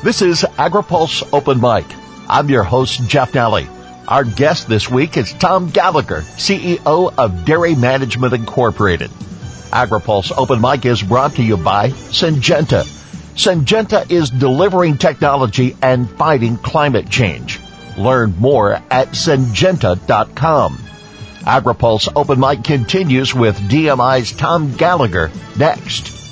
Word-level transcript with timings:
This 0.00 0.22
is 0.22 0.42
AgriPulse 0.42 1.28
Open 1.32 1.60
Mic. 1.60 1.84
I'm 2.28 2.48
your 2.48 2.62
host, 2.62 3.08
Jeff 3.08 3.32
Nalley. 3.32 3.68
Our 4.06 4.22
guest 4.22 4.68
this 4.68 4.88
week 4.88 5.16
is 5.16 5.32
Tom 5.32 5.70
Gallagher, 5.70 6.20
CEO 6.20 7.12
of 7.18 7.44
Dairy 7.44 7.74
Management 7.74 8.32
Incorporated. 8.32 9.10
AgriPulse 9.72 10.30
Open 10.38 10.60
Mic 10.60 10.86
is 10.86 11.02
brought 11.02 11.34
to 11.34 11.42
you 11.42 11.56
by 11.56 11.90
Syngenta. 11.90 12.84
Syngenta 13.34 14.08
is 14.08 14.30
delivering 14.30 14.98
technology 14.98 15.76
and 15.82 16.08
fighting 16.08 16.58
climate 16.58 17.10
change. 17.10 17.58
Learn 17.96 18.36
more 18.38 18.74
at 18.74 19.08
syngenta.com. 19.08 20.78
AgriPulse 21.40 22.08
Open 22.14 22.38
Mic 22.38 22.62
continues 22.62 23.34
with 23.34 23.58
DMI's 23.58 24.30
Tom 24.30 24.76
Gallagher 24.76 25.32
next. 25.58 26.27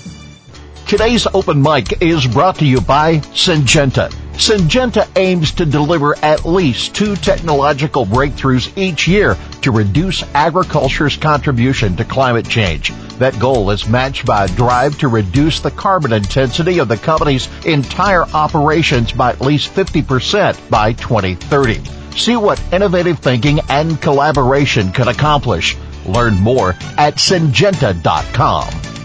Today's 0.87 1.27
open 1.27 1.61
mic 1.61 2.01
is 2.01 2.29
brought 2.29 2.61
to 2.61 2.65
you 2.65 2.81
by 2.81 3.17
Syngenta. 3.35 4.09
Syngenta 4.35 5.09
aims 5.17 5.51
to 5.53 5.67
deliver 5.67 6.15
at 6.25 6.47
least 6.47 6.95
two 6.95 7.17
technological 7.17 8.07
breakthroughs 8.07 8.71
each 8.79 9.09
year 9.09 9.37
to 9.63 9.73
reduce 9.73 10.23
agriculture's 10.33 11.17
contribution 11.17 11.97
to 11.97 12.05
climate 12.05 12.49
change. 12.49 12.93
That 13.19 13.37
goal 13.41 13.73
is 13.73 13.89
matched 13.89 14.27
by 14.27 14.45
a 14.45 14.49
drive 14.49 14.97
to 15.01 15.09
reduce 15.09 15.59
the 15.59 15.73
carbon 15.73 16.13
intensity 16.13 16.79
of 16.79 16.87
the 16.87 16.99
company's 16.99 17.49
entire 17.65 18.23
operations 18.23 19.11
by 19.11 19.31
at 19.31 19.41
least 19.41 19.75
50% 19.75 20.71
by 20.71 20.93
2030. 20.93 21.81
See 22.17 22.37
what 22.37 22.63
innovative 22.73 23.19
thinking 23.19 23.59
and 23.71 24.01
collaboration 24.01 24.93
can 24.93 25.09
accomplish. 25.09 25.77
Learn 26.07 26.35
more 26.35 26.77
at 26.97 27.17
syngenta.com. 27.17 28.96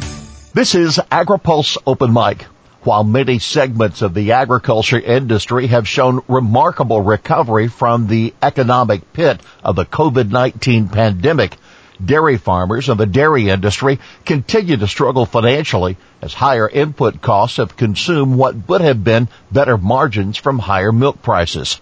This 0.53 0.75
is 0.75 0.99
AgriPulse 1.09 1.77
Open 1.87 2.11
Mic. 2.11 2.43
While 2.83 3.05
many 3.05 3.39
segments 3.39 4.01
of 4.01 4.13
the 4.13 4.33
agriculture 4.33 4.99
industry 4.99 5.67
have 5.67 5.87
shown 5.87 6.23
remarkable 6.27 6.99
recovery 6.99 7.69
from 7.69 8.07
the 8.07 8.33
economic 8.41 9.13
pit 9.13 9.39
of 9.63 9.77
the 9.77 9.85
COVID-19 9.85 10.91
pandemic, 10.91 11.55
dairy 12.03 12.35
farmers 12.35 12.89
and 12.89 12.99
the 12.99 13.05
dairy 13.05 13.47
industry 13.47 14.01
continue 14.25 14.75
to 14.75 14.89
struggle 14.89 15.25
financially 15.25 15.95
as 16.21 16.33
higher 16.33 16.67
input 16.67 17.21
costs 17.21 17.55
have 17.55 17.77
consumed 17.77 18.35
what 18.35 18.67
would 18.67 18.81
have 18.81 19.05
been 19.05 19.29
better 19.53 19.77
margins 19.77 20.35
from 20.35 20.59
higher 20.59 20.91
milk 20.91 21.21
prices. 21.21 21.79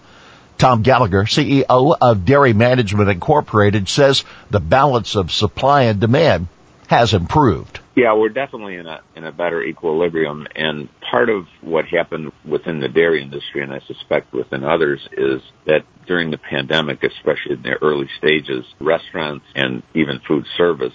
Tom 0.58 0.82
Gallagher, 0.82 1.24
CEO 1.24 1.96
of 2.00 2.24
Dairy 2.24 2.52
Management 2.52 3.10
Incorporated, 3.10 3.88
says 3.88 4.22
the 4.48 4.60
balance 4.60 5.16
of 5.16 5.32
supply 5.32 5.82
and 5.82 5.98
demand 5.98 6.46
has 6.86 7.14
improved. 7.14 7.80
Yeah, 8.00 8.14
we're 8.14 8.30
definitely 8.30 8.76
in 8.76 8.86
a 8.86 9.00
in 9.14 9.24
a 9.24 9.32
better 9.32 9.62
equilibrium, 9.62 10.46
and 10.56 10.88
part 11.10 11.28
of 11.28 11.44
what 11.60 11.84
happened 11.84 12.32
within 12.48 12.80
the 12.80 12.88
dairy 12.88 13.22
industry, 13.22 13.62
and 13.62 13.70
I 13.70 13.80
suspect 13.80 14.32
within 14.32 14.64
others, 14.64 15.06
is 15.12 15.42
that 15.66 15.80
during 16.06 16.30
the 16.30 16.38
pandemic, 16.38 17.02
especially 17.02 17.56
in 17.56 17.62
the 17.62 17.76
early 17.82 18.08
stages, 18.16 18.64
restaurants 18.80 19.44
and 19.54 19.82
even 19.94 20.18
food 20.26 20.46
service, 20.56 20.94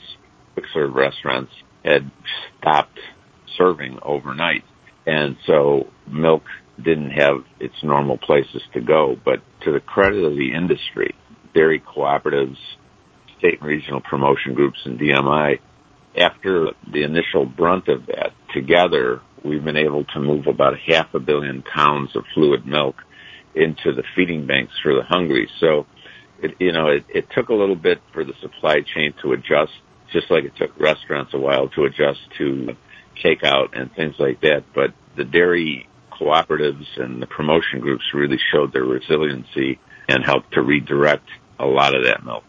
quick 0.53 0.65
serve 0.73 0.95
restaurants, 0.95 1.51
had 1.83 2.09
stopped 2.59 2.97
serving 3.55 3.99
overnight, 4.01 4.63
and 5.05 5.37
so 5.45 5.85
milk 6.07 6.41
didn't 6.83 7.11
have 7.11 7.43
its 7.59 7.75
normal 7.83 8.17
places 8.17 8.63
to 8.73 8.81
go. 8.81 9.15
But 9.23 9.43
to 9.65 9.71
the 9.71 9.79
credit 9.79 10.23
of 10.23 10.35
the 10.35 10.55
industry, 10.55 11.13
dairy 11.53 11.83
cooperatives, 11.95 12.57
state 13.37 13.59
and 13.59 13.69
regional 13.69 14.01
promotion 14.01 14.55
groups, 14.55 14.79
and 14.85 14.99
DMI 14.99 15.59
after 16.17 16.71
the 16.91 17.03
initial 17.03 17.45
brunt 17.45 17.87
of 17.87 18.05
that, 18.07 18.33
together, 18.53 19.21
we've 19.43 19.63
been 19.63 19.77
able 19.77 20.05
to 20.05 20.19
move 20.19 20.47
about 20.47 20.79
half 20.79 21.13
a 21.13 21.19
billion 21.19 21.61
pounds 21.61 22.15
of 22.15 22.23
fluid 22.33 22.65
milk 22.65 22.95
into 23.53 23.93
the 23.93 24.03
feeding 24.15 24.45
banks 24.45 24.73
for 24.81 24.93
the 24.95 25.03
hungry. 25.03 25.49
So, 25.59 25.85
it, 26.41 26.55
you 26.59 26.71
know, 26.71 26.87
it, 26.87 27.05
it 27.09 27.27
took 27.31 27.49
a 27.49 27.53
little 27.53 27.75
bit 27.75 28.01
for 28.13 28.23
the 28.23 28.33
supply 28.41 28.81
chain 28.81 29.13
to 29.21 29.33
adjust, 29.33 29.73
just 30.11 30.29
like 30.29 30.43
it 30.43 30.55
took 30.57 30.77
restaurants 30.79 31.33
a 31.33 31.39
while 31.39 31.69
to 31.69 31.85
adjust 31.85 32.19
to 32.37 32.75
takeout 33.23 33.79
and 33.79 33.93
things 33.93 34.15
like 34.19 34.41
that. 34.41 34.63
But 34.73 34.93
the 35.15 35.23
dairy 35.23 35.87
cooperatives 36.11 36.87
and 36.97 37.21
the 37.21 37.27
promotion 37.27 37.79
groups 37.79 38.03
really 38.13 38.39
showed 38.51 38.73
their 38.73 38.83
resiliency 38.83 39.79
and 40.07 40.23
helped 40.23 40.53
to 40.53 40.61
redirect 40.61 41.27
a 41.59 41.65
lot 41.65 41.95
of 41.95 42.05
that 42.05 42.23
milk 42.23 42.43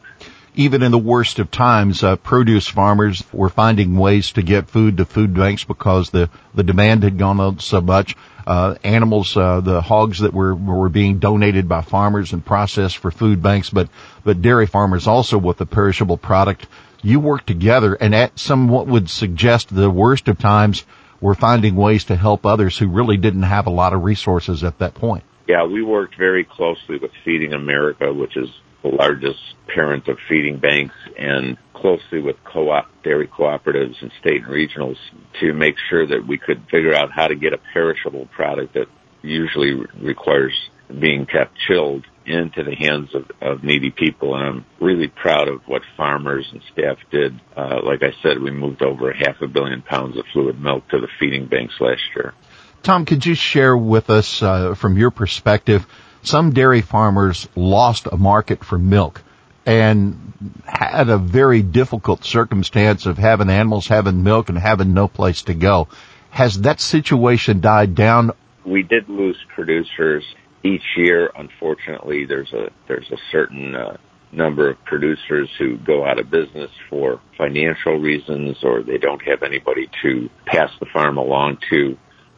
even 0.56 0.83
in 0.83 0.91
the 0.91 0.99
worst 0.99 1.39
of 1.39 1.50
times, 1.50 2.03
uh, 2.03 2.17
produce 2.17 2.67
farmers 2.67 3.22
were 3.33 3.50
finding 3.50 3.97
ways 3.97 4.33
to 4.33 4.43
get 4.43 4.71
food 4.71 4.97
to 4.97 5.05
food 5.05 5.34
banks 5.34 5.65
because 5.65 6.11
the, 6.11 6.31
the 6.55 6.62
demand 6.62 7.03
had 7.03 7.19
gone 7.19 7.39
up 7.41 7.61
so 7.61 7.81
much. 7.83 8.17
Uh, 8.47 8.75
animals, 8.83 9.37
uh, 9.37 9.61
the 9.61 9.83
hogs 9.83 10.21
that 10.21 10.33
were, 10.33 10.55
were 10.55 10.89
being 10.89 11.19
donated 11.19 11.69
by 11.69 11.83
farmers 11.83 12.33
and 12.33 12.44
processed 12.44 12.97
for 12.97 13.11
food 13.11 13.43
banks, 13.43 13.69
but, 13.69 13.91
but 14.25 14.41
dairy 14.41 14.67
farmers 14.67 15.06
also 15.06 15.37
with 15.37 15.59
the 15.59 15.67
perishable 15.67 16.17
product. 16.17 16.67
You 17.03 17.21
work 17.21 17.44
together 17.44 17.94
and 17.94 18.15
at 18.15 18.38
somewhat 18.38 18.87
would 18.87 19.11
suggest 19.11 19.75
the 19.75 19.91
worst 19.91 20.27
of 20.28 20.38
times 20.38 20.84
we're 21.21 21.34
finding 21.34 21.77
ways 21.77 22.05
to 22.05 22.17
help 22.17 22.47
others 22.47 22.78
who 22.78 22.88
really 22.88 23.17
didn't 23.19 23.43
have 23.43 23.67
a 23.67 23.71
lot 23.71 23.93
of 23.93 24.05
resources 24.05 24.65
at 24.65 24.78
that 24.78 24.94
point. 24.94 25.25
Yeah, 25.47 25.65
we 25.65 25.83
worked 25.83 26.17
very 26.17 26.44
closely 26.44 26.99
with 26.99 27.12
Feeding 27.25 27.53
America, 27.53 28.12
which 28.12 28.37
is 28.37 28.49
the 28.82 28.88
largest 28.88 29.41
parent 29.66 30.09
of 30.09 30.19
feeding 30.28 30.59
banks 30.59 30.94
and 31.19 31.56
closely 31.75 32.20
with 32.20 32.37
co-op 32.44 32.87
dairy 33.03 33.26
cooperatives 33.26 34.00
and 34.00 34.10
state 34.20 34.42
and 34.42 34.50
regionals 34.50 34.97
to 35.41 35.53
make 35.53 35.76
sure 35.91 36.06
that 36.06 36.26
we 36.26 36.38
could 36.38 36.62
figure 36.70 36.94
out 36.94 37.10
how 37.12 37.26
to 37.26 37.34
get 37.34 37.53
a 37.53 37.59
perishable 37.72 38.26
product 38.26 38.75
that 38.75 38.87
usually 39.22 39.75
requires 40.00 40.53
being 40.88 41.26
kept 41.26 41.56
chilled 41.66 42.04
into 42.25 42.62
the 42.62 42.75
hands 42.75 43.14
of, 43.14 43.31
of 43.41 43.64
needy 43.64 43.91
people. 43.91 44.34
And 44.34 44.47
I'm 44.47 44.66
really 44.81 45.08
proud 45.08 45.48
of 45.48 45.62
what 45.66 45.82
farmers 45.97 46.48
and 46.53 46.60
staff 46.72 46.98
did. 47.10 47.38
Uh, 47.56 47.81
like 47.82 48.03
I 48.03 48.12
said, 48.22 48.41
we 48.41 48.50
moved 48.50 48.82
over 48.82 49.12
half 49.12 49.41
a 49.43 49.47
billion 49.47 49.82
pounds 49.82 50.16
of 50.16 50.25
fluid 50.32 50.60
milk 50.60 50.88
to 50.88 51.00
the 51.00 51.08
feeding 51.19 51.47
banks 51.47 51.75
last 51.81 52.03
year. 52.14 52.34
Tom, 52.82 53.04
could 53.04 53.26
you 53.26 53.34
share 53.34 53.76
with 53.76 54.10
us, 54.10 54.43
uh, 54.43 54.75
from 54.75 54.97
your 54.97 55.10
perspective, 55.10 55.87
some 56.26 56.53
dairy 56.53 56.82
farmers 56.82 57.48
lost 57.54 58.06
a 58.10 58.16
market 58.16 58.64
for 58.64 58.78
milk 58.78 59.22
and 59.64 60.32
had 60.64 61.09
a 61.09 61.19
very 61.19 61.62
difficult 61.62 62.25
circumstance 62.25 63.06
of 63.06 63.19
having 63.19 63.50
animals 63.50 63.88
having 63.88 64.22
milk 64.22 64.48
and 64.48 64.59
having 64.59 64.94
no 64.94 65.09
place 65.09 65.42
to 65.42 65.54
go. 65.54 65.88
Has 66.31 66.60
that 66.62 66.81
situation 66.81 67.60
died 67.60 67.94
down? 67.94 68.32
We 68.64 68.82
did 68.82 69.09
lose 69.09 69.38
producers 69.54 70.25
each 70.62 70.84
year. 70.97 71.31
Unfortunately, 71.34 72.26
there's 72.26 72.53
a 72.53 72.70
there's 72.88 73.10
a 73.10 73.16
certain 73.31 73.75
uh, 73.75 73.97
number 74.32 74.70
of 74.70 74.84
producers 74.84 75.48
who 75.58 75.78
go 75.78 76.04
out 76.04 76.19
of 76.19 76.31
business 76.31 76.70
for 76.91 77.20
financial 77.38 77.98
reasons 77.98 78.56
or 78.62 78.82
they 78.82 78.98
don't 78.98 79.22
have 79.22 79.43
anybody 79.43 79.88
to 80.03 80.28
pass 80.44 80.70
the 80.81 80.87
farm 80.93 81.16
along 81.16 81.58
to. 81.70 81.97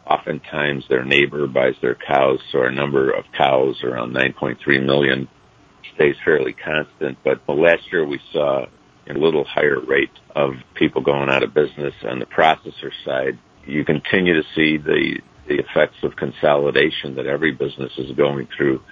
Oftentimes 0.09 0.85
their 0.89 1.05
neighbor 1.05 1.47
buys 1.47 1.75
their 1.83 1.95
cows, 1.95 2.41
so 2.51 2.61
our 2.61 2.71
number 2.71 3.11
of 3.11 3.25
cows 3.37 3.83
around 3.83 4.15
9.3 4.15 4.85
million 4.85 5.29
stays 5.95 6.17
fairly 6.25 6.55
constant. 6.55 7.19
But 7.23 7.47
last 7.49 7.83
year 7.93 8.07
we 8.07 8.21
saw 8.33 8.67
a 9.09 9.13
little 9.13 9.45
higher 9.45 9.81
rate 9.81 10.13
of 10.35 10.53
people 10.75 11.03
going 11.03 11.29
out 11.29 11.43
of 11.43 11.53
business 11.53 11.95
on 12.05 12.19
the 12.21 12.27
processor 12.27 12.91
side. 13.05 13.39
You 13.67 13.85
continue 13.85 14.35
to 14.35 14.49
see 14.55 14.79
the, 14.79 15.21
the 15.47 15.59
effects 15.59 15.97
of 16.03 16.17
consolidation 16.17 17.17
that 17.17 17.27
every 17.27 17.53
business 17.53 17.93
is 17.99 18.13
going 18.17 18.49
through. 18.57 18.83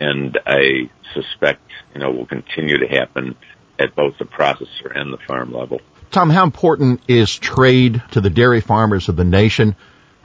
And 0.00 0.38
I 0.46 0.90
suspect, 1.14 1.62
you 1.94 2.00
know, 2.00 2.10
will 2.10 2.26
continue 2.26 2.78
to 2.78 2.86
happen 2.86 3.36
at 3.78 3.94
both 3.94 4.18
the 4.18 4.24
processor 4.24 4.94
and 4.94 5.12
the 5.12 5.18
farm 5.26 5.52
level. 5.52 5.80
Tom, 6.10 6.30
how 6.30 6.44
important 6.44 7.02
is 7.06 7.36
trade 7.36 8.02
to 8.12 8.20
the 8.20 8.30
dairy 8.30 8.60
farmers 8.60 9.08
of 9.08 9.16
the 9.16 9.24
nation? 9.24 9.76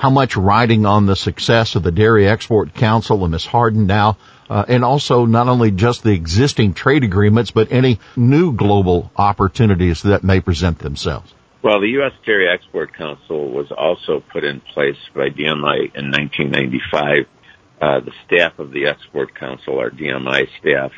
How 0.03 0.09
much 0.09 0.35
riding 0.35 0.85
on 0.85 1.05
the 1.05 1.15
success 1.15 1.75
of 1.75 1.83
the 1.83 1.89
Dairy 1.89 2.27
Export 2.27 2.73
Council 2.73 3.23
and 3.23 3.31
Ms. 3.31 3.45
Harden 3.45 3.87
now, 3.87 4.17
uh, 4.49 4.65
and 4.67 4.83
also 4.83 5.25
not 5.25 5.47
only 5.47 5.71
just 5.71 6.03
the 6.03 6.11
existing 6.11 6.73
trade 6.73 7.05
agreements, 7.05 7.51
but 7.51 7.71
any 7.71 8.01
new 8.17 8.51
global 8.51 9.09
opportunities 9.15 10.01
that 10.01 10.21
may 10.21 10.41
present 10.41 10.79
themselves. 10.79 11.33
Well, 11.61 11.79
the 11.79 11.87
U.S. 11.99 12.11
Dairy 12.25 12.49
Export 12.49 12.93
Council 12.93 13.49
was 13.49 13.71
also 13.71 14.19
put 14.19 14.43
in 14.43 14.59
place 14.59 14.97
by 15.15 15.29
DMI 15.29 15.95
in 15.95 16.11
1995. 16.11 17.25
Uh, 17.81 17.99
the 18.01 18.11
staff 18.25 18.59
of 18.59 18.71
the 18.73 18.87
Export 18.87 19.33
Council, 19.33 19.79
our 19.79 19.89
DMI 19.89 20.49
staff, 20.59 20.91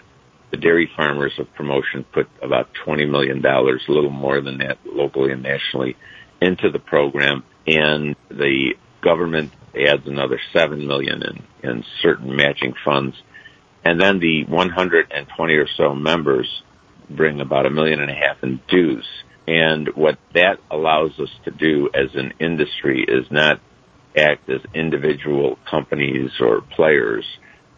the 0.49 0.57
dairy 0.57 0.89
farmers 0.97 1.33
of 1.37 1.53
promotion 1.53 2.05
put 2.11 2.27
about 2.41 2.69
$20 2.83 3.07
million, 3.07 3.45
a 3.45 3.91
little 3.91 4.09
more 4.09 4.41
than 4.41 4.57
that 4.57 4.79
locally 4.83 5.31
and 5.31 5.43
nationally, 5.43 5.95
into 6.41 6.71
the 6.71 6.79
program. 6.79 7.43
And 7.67 8.15
the 8.29 8.73
government 9.05 9.53
adds 9.73 10.07
another 10.07 10.39
seven 10.51 10.85
million 10.85 11.21
in, 11.23 11.69
in 11.69 11.85
certain 12.01 12.35
matching 12.35 12.73
funds. 12.83 13.15
And 13.85 14.01
then 14.01 14.19
the 14.19 14.43
120 14.45 15.53
or 15.53 15.67
so 15.77 15.93
members 15.93 16.47
bring 17.09 17.39
about 17.39 17.67
a 17.67 17.69
million 17.69 18.01
and 18.01 18.09
a 18.09 18.15
half 18.15 18.43
in 18.43 18.59
dues. 18.67 19.05
And 19.47 19.89
what 19.95 20.17
that 20.33 20.57
allows 20.71 21.11
us 21.19 21.29
to 21.45 21.51
do 21.51 21.89
as 21.93 22.15
an 22.15 22.33
industry 22.39 23.05
is 23.07 23.29
not 23.29 23.61
act 24.17 24.49
as 24.49 24.61
individual 24.73 25.59
companies 25.69 26.31
or 26.39 26.61
players, 26.61 27.25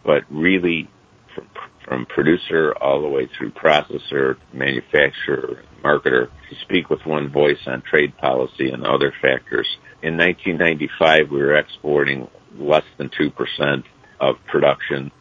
but 0.06 0.24
really 0.30 0.90
from, 1.38 1.50
from 1.86 2.06
producer 2.06 2.74
all 2.82 3.02
the 3.02 3.08
way 3.08 3.30
through 3.38 3.52
processor, 3.52 4.38
manufacturer, 4.54 5.64
marketer 5.84 6.30
to 6.50 6.56
speak 6.64 6.90
with 6.90 7.06
one 7.06 7.32
voice 7.32 7.60
on 7.68 7.82
trade 7.82 8.18
policy 8.18 8.70
and 8.70 8.86
other 8.86 9.14
factors. 9.22 9.68
In 10.02 10.18
1995, 10.18 11.32
we 11.32 11.38
were 11.40 11.56
exporting 11.56 12.28
less 12.58 12.84
than 12.98 13.10
2% 13.10 13.84
of 14.20 14.36
production. 14.48 15.12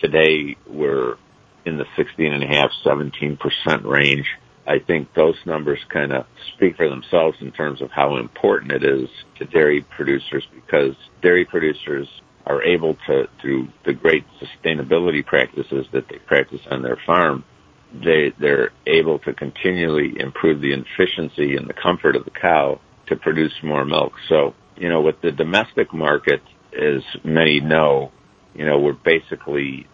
Today, 0.00 0.56
we're 0.66 1.16
in 1.64 1.78
the 1.78 1.86
16.5, 1.96 2.68
17% 2.84 3.84
range. 3.84 4.26
I 4.66 4.78
think 4.78 5.12
those 5.14 5.36
numbers 5.44 5.78
kind 5.90 6.12
of 6.12 6.26
speak 6.54 6.76
for 6.76 6.88
themselves 6.88 7.36
in 7.40 7.52
terms 7.52 7.82
of 7.82 7.90
how 7.90 8.16
important 8.16 8.72
it 8.72 8.84
is 8.84 9.08
to 9.38 9.44
dairy 9.44 9.84
producers 9.96 10.46
because 10.54 10.94
dairy 11.22 11.44
producers 11.44 12.08
are 12.46 12.62
able 12.62 12.96
to, 13.06 13.24
through 13.40 13.68
the 13.84 13.92
great 13.92 14.24
sustainability 14.40 15.24
practices 15.24 15.86
that 15.92 16.08
they 16.08 16.18
practice 16.18 16.60
on 16.70 16.82
their 16.82 16.98
farm, 17.06 17.44
they, 17.92 18.32
they're 18.38 18.70
able 18.86 19.18
to 19.20 19.32
continually 19.32 20.14
improve 20.18 20.60
the 20.60 20.72
efficiency 20.72 21.56
and 21.56 21.68
the 21.68 21.74
comfort 21.74 22.16
of 22.16 22.24
the 22.24 22.30
cow 22.30 22.80
to 23.06 23.16
produce 23.16 23.52
more 23.62 23.84
milk. 23.84 24.12
So, 24.28 24.54
you 24.76 24.88
know, 24.88 25.00
with 25.00 25.20
the 25.22 25.30
domestic 25.30 25.92
market, 25.94 26.42
as 26.72 27.02
many 27.22 27.60
know, 27.60 28.10
you 28.54 28.64
know, 28.64 28.78
we're 28.78 28.92
basically 28.92 29.86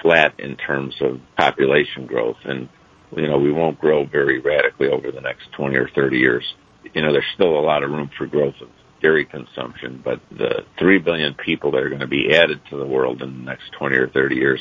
flat 0.00 0.38
in 0.38 0.56
terms 0.56 0.94
of 1.00 1.20
population 1.36 2.06
growth 2.06 2.36
and 2.44 2.68
you 3.16 3.28
know, 3.28 3.38
we 3.38 3.52
won't 3.52 3.78
grow 3.78 4.04
very 4.06 4.40
radically 4.40 4.88
over 4.88 5.10
the 5.10 5.20
next 5.20 5.52
20 5.56 5.76
or 5.76 5.88
30 5.94 6.18
years. 6.18 6.44
You 6.94 7.02
know, 7.02 7.12
there's 7.12 7.24
still 7.34 7.58
a 7.58 7.60
lot 7.60 7.82
of 7.82 7.90
room 7.90 8.10
for 8.16 8.26
growth 8.26 8.54
of 8.60 8.68
dairy 9.02 9.24
consumption, 9.24 10.00
but 10.02 10.20
the 10.30 10.64
3 10.78 10.98
billion 10.98 11.34
people 11.34 11.72
that 11.72 11.82
are 11.82 11.88
going 11.88 12.00
to 12.00 12.06
be 12.06 12.34
added 12.34 12.60
to 12.70 12.78
the 12.78 12.86
world 12.86 13.20
in 13.20 13.38
the 13.38 13.44
next 13.44 13.72
20 13.78 13.96
or 13.96 14.08
30 14.08 14.36
years 14.36 14.60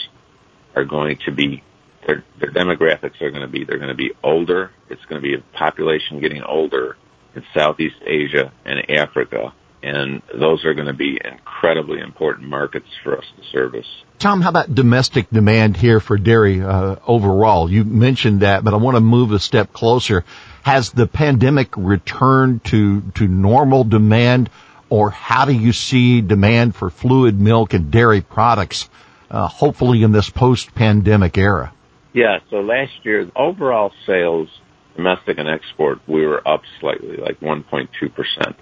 are 0.75 0.85
going 0.85 1.17
to 1.25 1.31
be, 1.31 1.63
their, 2.05 2.23
their 2.39 2.51
demographics 2.51 3.21
are 3.21 3.29
going 3.29 3.41
to 3.43 3.47
be, 3.47 3.63
they're 3.63 3.77
going 3.77 3.89
to 3.89 3.95
be 3.95 4.11
older. 4.23 4.71
It's 4.89 5.03
going 5.05 5.21
to 5.21 5.27
be 5.27 5.35
a 5.35 5.57
population 5.57 6.19
getting 6.19 6.43
older 6.43 6.97
in 7.35 7.43
Southeast 7.55 7.95
Asia 8.05 8.51
and 8.65 8.89
Africa 8.89 9.53
and 9.83 10.22
those 10.33 10.63
are 10.63 10.74
going 10.74 10.88
to 10.88 10.94
be 10.94 11.19
incredibly 11.24 12.00
important 12.00 12.48
markets 12.48 12.88
for 13.04 13.18
us 13.18 13.25
to 13.38 13.44
service. 13.51 13.88
Tom, 14.19 14.42
how 14.42 14.50
about 14.50 14.74
domestic 14.74 15.30
demand 15.30 15.75
here 15.75 16.00
for 16.00 16.18
dairy 16.18 16.62
uh, 16.62 16.98
overall? 17.07 17.72
You 17.72 17.83
mentioned 17.83 18.42
that, 18.42 18.63
but 18.63 18.74
I 18.74 18.78
want 18.78 18.95
to 18.95 19.01
move 19.01 19.31
a 19.31 19.39
step 19.39 19.74
closer. 19.74 20.24
Has 20.63 20.92
the 20.92 21.07
pandemic 21.07 21.75
returned 21.75 22.63
to 22.66 23.01
to 23.16 23.28
normal 23.28 23.83
demand, 23.83 24.51
or 24.89 25.10
how 25.10 25.45
do 25.45 25.54
you 25.54 25.74
see 25.74 26.22
demand 26.22 26.75
for 26.75 26.92
fluid 26.92 27.39
milk 27.39 27.74
and 27.74 27.89
dairy 27.89 28.22
products? 28.22 28.88
Uh, 29.30 29.48
hopefully, 29.48 30.04
in 30.04 30.12
this 30.12 30.30
post-pandemic 30.30 31.38
era. 31.38 31.74
Yeah. 32.12 32.39
So 32.50 32.57
last 32.57 32.92
year, 33.04 33.31
overall 33.34 33.94
sales, 34.06 34.50
domestic 34.98 35.38
and 35.38 35.48
export, 35.48 36.00
we 36.06 36.25
were 36.27 36.45
up 36.45 36.62
slightly, 36.81 37.16
like 37.16 37.39
1.2 37.39 38.13
percent 38.13 38.57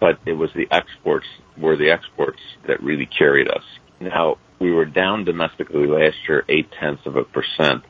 but 0.00 0.18
it 0.26 0.32
was 0.32 0.50
the 0.54 0.68
exports 0.70 1.26
were 1.56 1.76
the 1.76 1.90
exports 1.90 2.40
that 2.66 2.82
really 2.82 3.06
carried 3.06 3.48
us. 3.48 3.62
Now 4.00 4.38
we 4.58 4.70
were 4.72 4.84
down 4.84 5.24
domestically 5.24 5.86
last 5.86 6.16
year 6.28 6.44
eight 6.48 6.68
tenths 6.80 7.06
of 7.06 7.16
a 7.16 7.24
percent, 7.24 7.84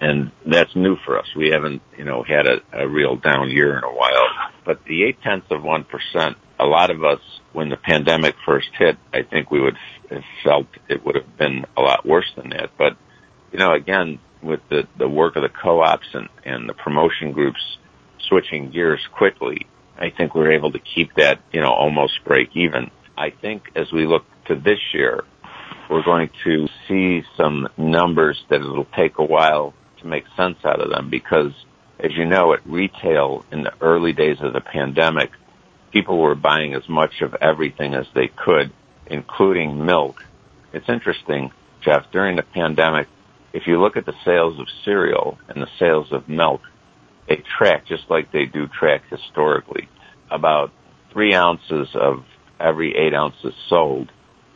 and 0.00 0.30
that's 0.46 0.74
new 0.74 0.96
for 1.04 1.18
us. 1.18 1.26
We 1.36 1.50
haven't 1.50 1.82
you 1.96 2.04
know 2.04 2.22
had 2.22 2.46
a, 2.46 2.84
a 2.84 2.88
real 2.88 3.16
down 3.16 3.50
year 3.50 3.76
in 3.76 3.84
a 3.84 3.92
while, 3.92 4.28
but 4.64 4.84
the 4.84 5.04
eight 5.04 5.22
tenths 5.22 5.46
of 5.50 5.62
one 5.62 5.84
percent. 5.84 6.36
A 6.58 6.64
lot 6.64 6.90
of 6.90 7.04
us, 7.04 7.20
when 7.52 7.68
the 7.68 7.76
pandemic 7.76 8.34
first 8.46 8.68
hit, 8.78 8.96
I 9.12 9.22
think 9.22 9.50
we 9.50 9.60
would 9.60 9.76
have 10.10 10.22
felt 10.42 10.66
it 10.88 11.04
would 11.04 11.14
have 11.14 11.36
been 11.36 11.66
a 11.76 11.82
lot 11.82 12.06
worse 12.06 12.32
than 12.34 12.48
that. 12.50 12.70
But 12.78 12.96
you 13.52 13.58
know, 13.58 13.74
again, 13.74 14.18
with 14.42 14.60
the 14.70 14.88
the 14.98 15.08
work 15.08 15.36
of 15.36 15.42
the 15.42 15.50
co-ops 15.50 16.06
and 16.14 16.28
and 16.44 16.68
the 16.68 16.74
promotion 16.74 17.32
groups 17.32 17.60
switching 18.28 18.70
gears 18.70 19.00
quickly, 19.12 19.66
I 19.98 20.10
think 20.10 20.34
we're 20.34 20.52
able 20.52 20.72
to 20.72 20.78
keep 20.78 21.14
that, 21.16 21.40
you 21.52 21.60
know, 21.60 21.72
almost 21.72 22.24
break 22.24 22.50
even. 22.54 22.90
I 23.16 23.30
think 23.30 23.70
as 23.74 23.90
we 23.92 24.06
look 24.06 24.24
to 24.48 24.54
this 24.54 24.78
year, 24.92 25.24
we're 25.88 26.04
going 26.04 26.30
to 26.44 26.68
see 26.88 27.22
some 27.36 27.68
numbers 27.76 28.42
that 28.50 28.60
it'll 28.60 28.86
take 28.96 29.18
a 29.18 29.24
while 29.24 29.74
to 30.00 30.06
make 30.06 30.24
sense 30.36 30.58
out 30.64 30.80
of 30.80 30.90
them 30.90 31.08
because 31.10 31.52
as 31.98 32.12
you 32.14 32.26
know, 32.26 32.52
at 32.52 32.66
retail 32.66 33.44
in 33.50 33.62
the 33.62 33.72
early 33.80 34.12
days 34.12 34.36
of 34.40 34.52
the 34.52 34.60
pandemic, 34.60 35.30
people 35.92 36.18
were 36.18 36.34
buying 36.34 36.74
as 36.74 36.86
much 36.88 37.22
of 37.22 37.34
everything 37.40 37.94
as 37.94 38.06
they 38.14 38.28
could, 38.28 38.72
including 39.06 39.84
milk. 39.84 40.22
It's 40.72 40.88
interesting, 40.88 41.52
Jeff, 41.80 42.10
during 42.12 42.36
the 42.36 42.42
pandemic, 42.42 43.08
if 43.54 43.66
you 43.66 43.80
look 43.80 43.96
at 43.96 44.04
the 44.04 44.14
sales 44.24 44.60
of 44.60 44.66
cereal 44.84 45.38
and 45.48 45.62
the 45.62 45.68
sales 45.78 46.12
of 46.12 46.28
milk, 46.28 46.60
they 47.28 47.42
track 47.58 47.86
just 47.86 48.04
like 48.08 48.32
they 48.32 48.46
do 48.46 48.66
track 48.68 49.02
historically. 49.10 49.88
About 50.30 50.72
three 51.12 51.34
ounces 51.34 51.88
of 51.94 52.24
every 52.60 52.96
eight 52.96 53.14
ounces 53.14 53.54
sold 53.68 54.10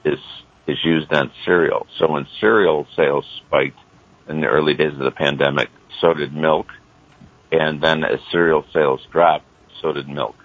is 0.05 0.19
is 0.67 0.79
used 0.85 1.13
on 1.13 1.33
cereal. 1.45 1.87
So 1.99 2.11
when 2.11 2.27
cereal 2.41 2.87
sales 2.95 3.25
spiked 3.47 3.79
in 4.29 4.41
the 4.41 4.47
early 4.47 4.75
days 4.75 4.93
of 4.93 4.99
the 5.01 5.11
pandemic, 5.11 5.69
so 6.01 6.15
did 6.15 6.35
milk. 6.35 6.67
And 7.51 7.83
then 7.83 8.05
as 8.05 8.21
cereal 8.31 8.65
sales 8.73 9.01
dropped, 9.11 9.47
so 9.81 9.93
did 9.93 10.09
milk. 10.09 10.37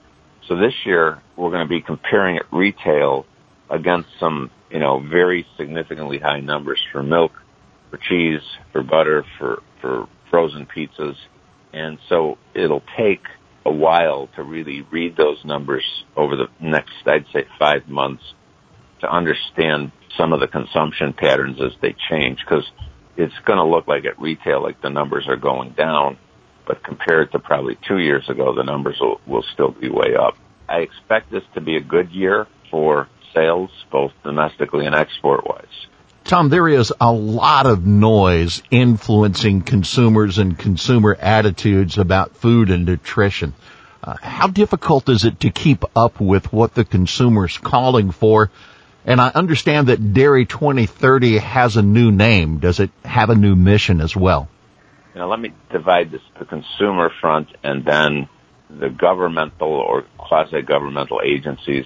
So 0.48 0.56
this 0.56 0.74
year 0.86 1.22
we're 1.36 1.52
going 1.52 1.66
to 1.66 1.70
be 1.70 1.82
comparing 1.82 2.38
at 2.38 2.52
retail 2.52 3.26
against 3.70 4.10
some, 4.20 4.50
you 4.72 4.80
know, 4.80 5.00
very 5.00 5.46
significantly 5.58 6.20
high 6.20 6.40
numbers 6.40 6.80
for 6.92 7.04
milk, 7.04 7.32
for 7.92 7.98
cheese, 7.98 8.42
for 8.72 8.82
butter, 8.82 9.24
for, 9.38 9.62
for 9.82 10.08
frozen 10.30 10.66
pizzas, 10.66 11.16
and 11.76 12.00
so 12.08 12.38
it'll 12.54 12.84
take 12.98 13.22
a 13.66 13.72
while 13.72 14.30
to 14.36 14.44
really 14.44 14.82
read 14.92 15.18
those 15.18 15.44
numbers 15.44 15.84
over 16.16 16.38
the 16.38 16.48
next, 16.62 16.94
I'd 17.06 17.26
say, 17.34 17.46
five 17.60 17.88
months 17.90 18.24
to 19.02 19.12
understand 19.12 19.92
some 20.18 20.32
of 20.32 20.40
the 20.40 20.48
consumption 20.48 21.12
patterns 21.12 21.60
as 21.62 21.74
they 21.82 21.94
change 22.10 22.40
because 22.40 22.64
it's 23.18 23.34
going 23.46 23.58
to 23.58 23.66
look 23.66 23.88
like 23.88 24.06
at 24.06 24.22
retail 24.22 24.64
like 24.64 24.82
the 24.82 24.90
numbers 24.90 25.26
are 25.28 25.36
going 25.36 25.72
down, 25.72 26.18
but 26.66 26.82
compared 26.82 27.34
to 27.34 27.40
probably 27.40 27.78
two 27.86 27.98
years 27.98 28.24
ago, 28.30 28.56
the 28.56 28.64
numbers 28.64 28.96
will, 29.02 29.20
will 29.28 29.44
still 29.54 29.72
be 29.72 29.90
way 29.90 30.16
up. 30.18 30.36
I 30.70 30.78
expect 30.78 31.30
this 31.30 31.44
to 31.56 31.62
be 31.62 31.76
a 31.76 31.82
good 31.82 32.10
year 32.12 32.48
for 32.72 33.10
sales, 33.34 33.70
both 33.92 34.12
domestically 34.24 34.86
and 34.86 34.96
export 34.96 35.46
wise. 35.46 35.66
Tom, 36.26 36.50
there 36.50 36.68
is 36.68 36.92
a 37.00 37.12
lot 37.12 37.68
of 37.68 37.86
noise 37.86 38.64
influencing 38.72 39.62
consumers 39.62 40.40
and 40.40 40.58
consumer 40.58 41.16
attitudes 41.20 42.00
about 42.00 42.36
food 42.36 42.72
and 42.72 42.84
nutrition. 42.84 43.54
Uh, 44.04 44.16
how 44.20 44.48
difficult 44.48 45.08
is 45.08 45.24
it 45.24 45.42
to 45.42 45.52
keep 45.52 45.86
up 45.96 46.20
with 46.20 46.52
what 46.52 46.74
the 46.74 46.84
consumer's 46.84 47.60
calling 47.60 48.10
for? 48.10 48.50
And 49.06 49.22
I 49.22 49.30
understand 49.36 49.90
that 49.90 50.16
Dairy 50.16 50.48
2030 50.48 51.38
has 51.38 51.78
a 51.78 51.84
new 51.84 52.12
name. 52.12 52.58
Does 52.58 52.80
it 52.80 52.90
have 53.04 53.30
a 53.30 53.36
new 53.36 53.56
mission 53.56 54.02
as 54.02 54.16
well? 54.16 54.50
Now 55.14 55.30
let 55.30 55.40
me 55.40 55.54
divide 55.72 56.10
this 56.10 56.22
the 56.40 56.46
consumer 56.46 57.12
front 57.22 57.50
and 57.62 57.86
then 57.86 58.30
the 58.72 58.90
governmental 58.90 59.74
or 59.74 60.06
quasi-governmental 60.18 61.22
agencies 61.24 61.86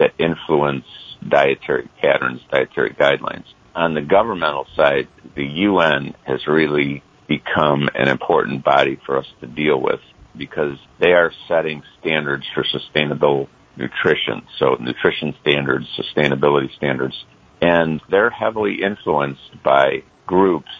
that 0.00 0.12
influence 0.18 0.86
dietary 1.28 1.88
patterns, 2.02 2.40
dietary 2.50 2.90
guidelines 2.90 3.44
on 3.76 3.94
the 3.94 4.00
governmental 4.00 4.66
side, 4.74 5.06
the 5.36 5.44
UN 5.44 6.14
has 6.24 6.46
really 6.46 7.02
become 7.28 7.88
an 7.94 8.08
important 8.08 8.64
body 8.64 8.98
for 9.04 9.18
us 9.18 9.26
to 9.40 9.46
deal 9.46 9.80
with 9.80 10.00
because 10.36 10.78
they 10.98 11.12
are 11.12 11.30
setting 11.46 11.82
standards 12.00 12.44
for 12.54 12.64
sustainable 12.64 13.48
nutrition. 13.76 14.46
So 14.58 14.76
nutrition 14.80 15.34
standards, 15.42 15.86
sustainability 15.98 16.74
standards, 16.76 17.14
and 17.60 18.00
they're 18.10 18.30
heavily 18.30 18.82
influenced 18.82 19.62
by 19.62 20.04
groups, 20.26 20.70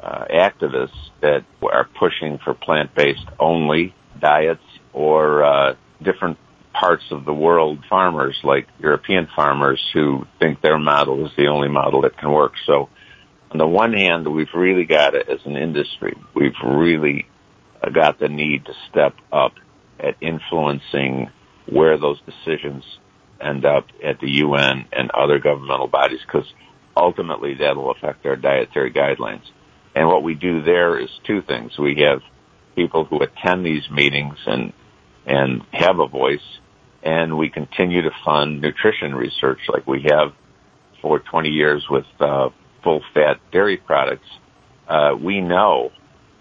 uh, 0.00 0.26
activists 0.32 1.10
that 1.20 1.44
are 1.62 1.88
pushing 1.98 2.38
for 2.44 2.54
plant-based 2.54 3.26
only 3.40 3.94
diets 4.20 4.62
or 4.92 5.42
uh, 5.42 5.74
different 6.02 6.38
parts 6.72 7.04
of 7.10 7.24
the 7.24 7.32
world 7.32 7.84
farmers, 7.88 8.36
like 8.44 8.68
European 8.78 9.28
farmers, 9.34 9.82
who 9.92 10.26
think 10.38 10.60
their 10.60 10.78
model 10.78 11.26
is 11.26 11.32
the 11.36 11.48
only 11.48 11.68
model 11.68 12.02
that 12.02 12.16
can 12.18 12.30
work. 12.30 12.52
So, 12.66 12.88
on 13.50 13.58
the 13.58 13.66
one 13.66 13.94
hand, 13.94 14.26
we've 14.26 14.52
really 14.54 14.84
got 14.84 15.14
it 15.14 15.28
as 15.28 15.40
an 15.44 15.56
industry. 15.56 16.14
We've 16.34 16.52
really 16.62 17.26
uh, 17.82 17.90
got 17.90 18.18
the 18.18 18.28
need 18.28 18.66
to 18.66 18.72
step 18.90 19.14
up 19.32 19.54
at 19.98 20.16
influencing 20.20 21.30
where 21.66 21.98
those 21.98 22.20
decisions 22.26 22.84
end 23.40 23.64
up 23.64 23.86
at 24.04 24.20
the 24.20 24.30
UN 24.30 24.86
and 24.92 25.10
other 25.10 25.38
governmental 25.38 25.86
bodies 25.86 26.20
because 26.26 26.46
ultimately 26.96 27.54
that'll 27.54 27.90
affect 27.90 28.26
our 28.26 28.36
dietary 28.36 28.92
guidelines. 28.92 29.44
And 29.94 30.08
what 30.08 30.22
we 30.22 30.34
do 30.34 30.62
there 30.62 30.98
is 30.98 31.08
two 31.24 31.42
things. 31.42 31.78
We 31.78 32.02
have 32.02 32.20
people 32.76 33.04
who 33.04 33.22
attend 33.22 33.64
these 33.64 33.88
meetings 33.90 34.36
and 34.46 34.72
and 35.28 35.62
have 35.72 36.00
a 36.00 36.08
voice 36.08 36.40
and 37.02 37.38
we 37.38 37.48
continue 37.48 38.02
to 38.02 38.10
fund 38.24 38.60
nutrition 38.60 39.14
research 39.14 39.60
like 39.68 39.86
we 39.86 40.06
have 40.10 40.32
for 41.00 41.20
20 41.20 41.48
years 41.48 41.86
with 41.88 42.06
uh, 42.20 42.48
full 42.82 43.02
fat 43.14 43.38
dairy 43.52 43.76
products. 43.76 44.26
Uh, 44.88 45.14
we 45.20 45.40
know 45.40 45.90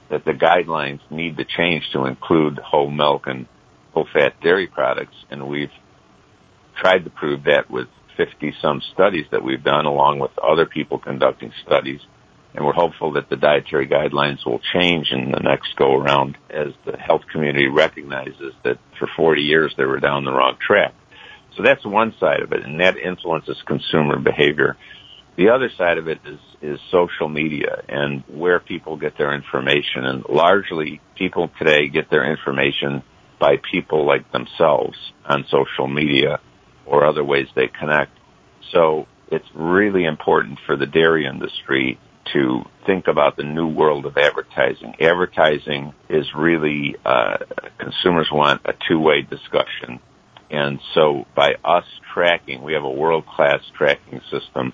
that 0.10 0.26
the 0.26 0.32
guidelines 0.32 1.00
need 1.12 1.38
to 1.38 1.46
change 1.46 1.84
to 1.94 2.06
include 2.06 2.58
whole 2.58 2.90
milk 2.90 3.28
and 3.28 3.46
full 3.94 4.08
fat 4.14 4.40
dairy 4.42 4.68
products, 4.68 5.16
and 5.30 5.48
we've 5.48 5.72
tried 6.76 7.04
to 7.04 7.10
prove 7.10 7.44
that 7.44 7.70
with 7.70 7.88
50 8.16 8.54
some 8.62 8.82
studies 8.94 9.26
that 9.32 9.44
we've 9.44 9.64
done 9.64 9.86
along 9.86 10.20
with 10.20 10.32
other 10.40 10.66
people 10.66 10.98
conducting 10.98 11.52
studies. 11.66 12.00
And 12.54 12.66
we're 12.66 12.74
hopeful 12.74 13.14
that 13.14 13.30
the 13.30 13.36
dietary 13.36 13.88
guidelines 13.88 14.46
will 14.46 14.62
change 14.74 15.12
in 15.12 15.32
the 15.32 15.40
next 15.40 15.76
go 15.76 15.96
around 15.96 16.38
as 16.50 16.74
the 16.86 16.98
health 16.98 17.22
community 17.32 17.68
recognizes 17.68 18.54
that 18.64 18.80
for 18.98 19.08
40 19.16 19.42
years 19.42 19.74
they 19.78 19.86
were 19.86 20.00
down 20.00 20.26
the 20.26 20.32
wrong 20.32 20.58
track. 20.60 20.94
So 21.56 21.64
that's 21.64 21.86
one 21.86 22.14
side 22.20 22.42
of 22.42 22.52
it, 22.52 22.64
and 22.64 22.80
that 22.80 22.98
influences 22.98 23.58
consumer 23.66 24.20
behavior. 24.20 24.78
The 25.38 25.50
other 25.50 25.70
side 25.78 25.98
of 25.98 26.08
it 26.08 26.20
is, 26.26 26.40
is 26.62 26.80
social 26.92 27.30
media 27.30 27.84
and 27.88 28.24
where 28.28 28.60
people 28.60 28.98
get 28.98 29.18
their 29.18 29.34
information. 29.34 30.06
And 30.06 30.24
largely 30.28 31.00
people 31.16 31.52
today 31.60 31.90
get 31.90 32.10
their 32.10 32.30
information 32.30 33.04
by 33.40 33.58
people 33.72 34.06
like 34.06 34.32
themselves 34.32 34.98
on 35.26 35.46
social 35.50 35.88
media 35.88 36.40
or 36.88 37.06
other 37.06 37.24
ways 37.24 37.48
they 37.56 37.68
connect. 37.68 38.18
So 38.72 39.08
it's 39.32 39.48
really 39.54 40.06
important 40.06 40.60
for 40.66 40.76
the 40.76 40.88
dairy 40.88 41.28
industry 41.28 42.00
to 42.34 42.64
think 42.86 43.08
about 43.08 43.38
the 43.38 43.44
new 43.44 43.68
world 43.68 44.06
of 44.06 44.18
advertising. 44.18 44.96
Advertising 45.00 45.94
is 46.10 46.26
really, 46.36 46.96
uh, 47.06 47.38
consumers 47.78 48.30
want 48.32 48.62
a 48.66 48.74
two-way 48.88 49.22
discussion. 49.22 50.00
And 50.50 50.80
so 50.94 51.26
by 51.36 51.56
us 51.64 51.86
tracking, 52.14 52.64
we 52.64 52.74
have 52.74 52.84
a 52.84 52.90
world-class 52.90 53.62
tracking 53.78 54.22
system 54.32 54.74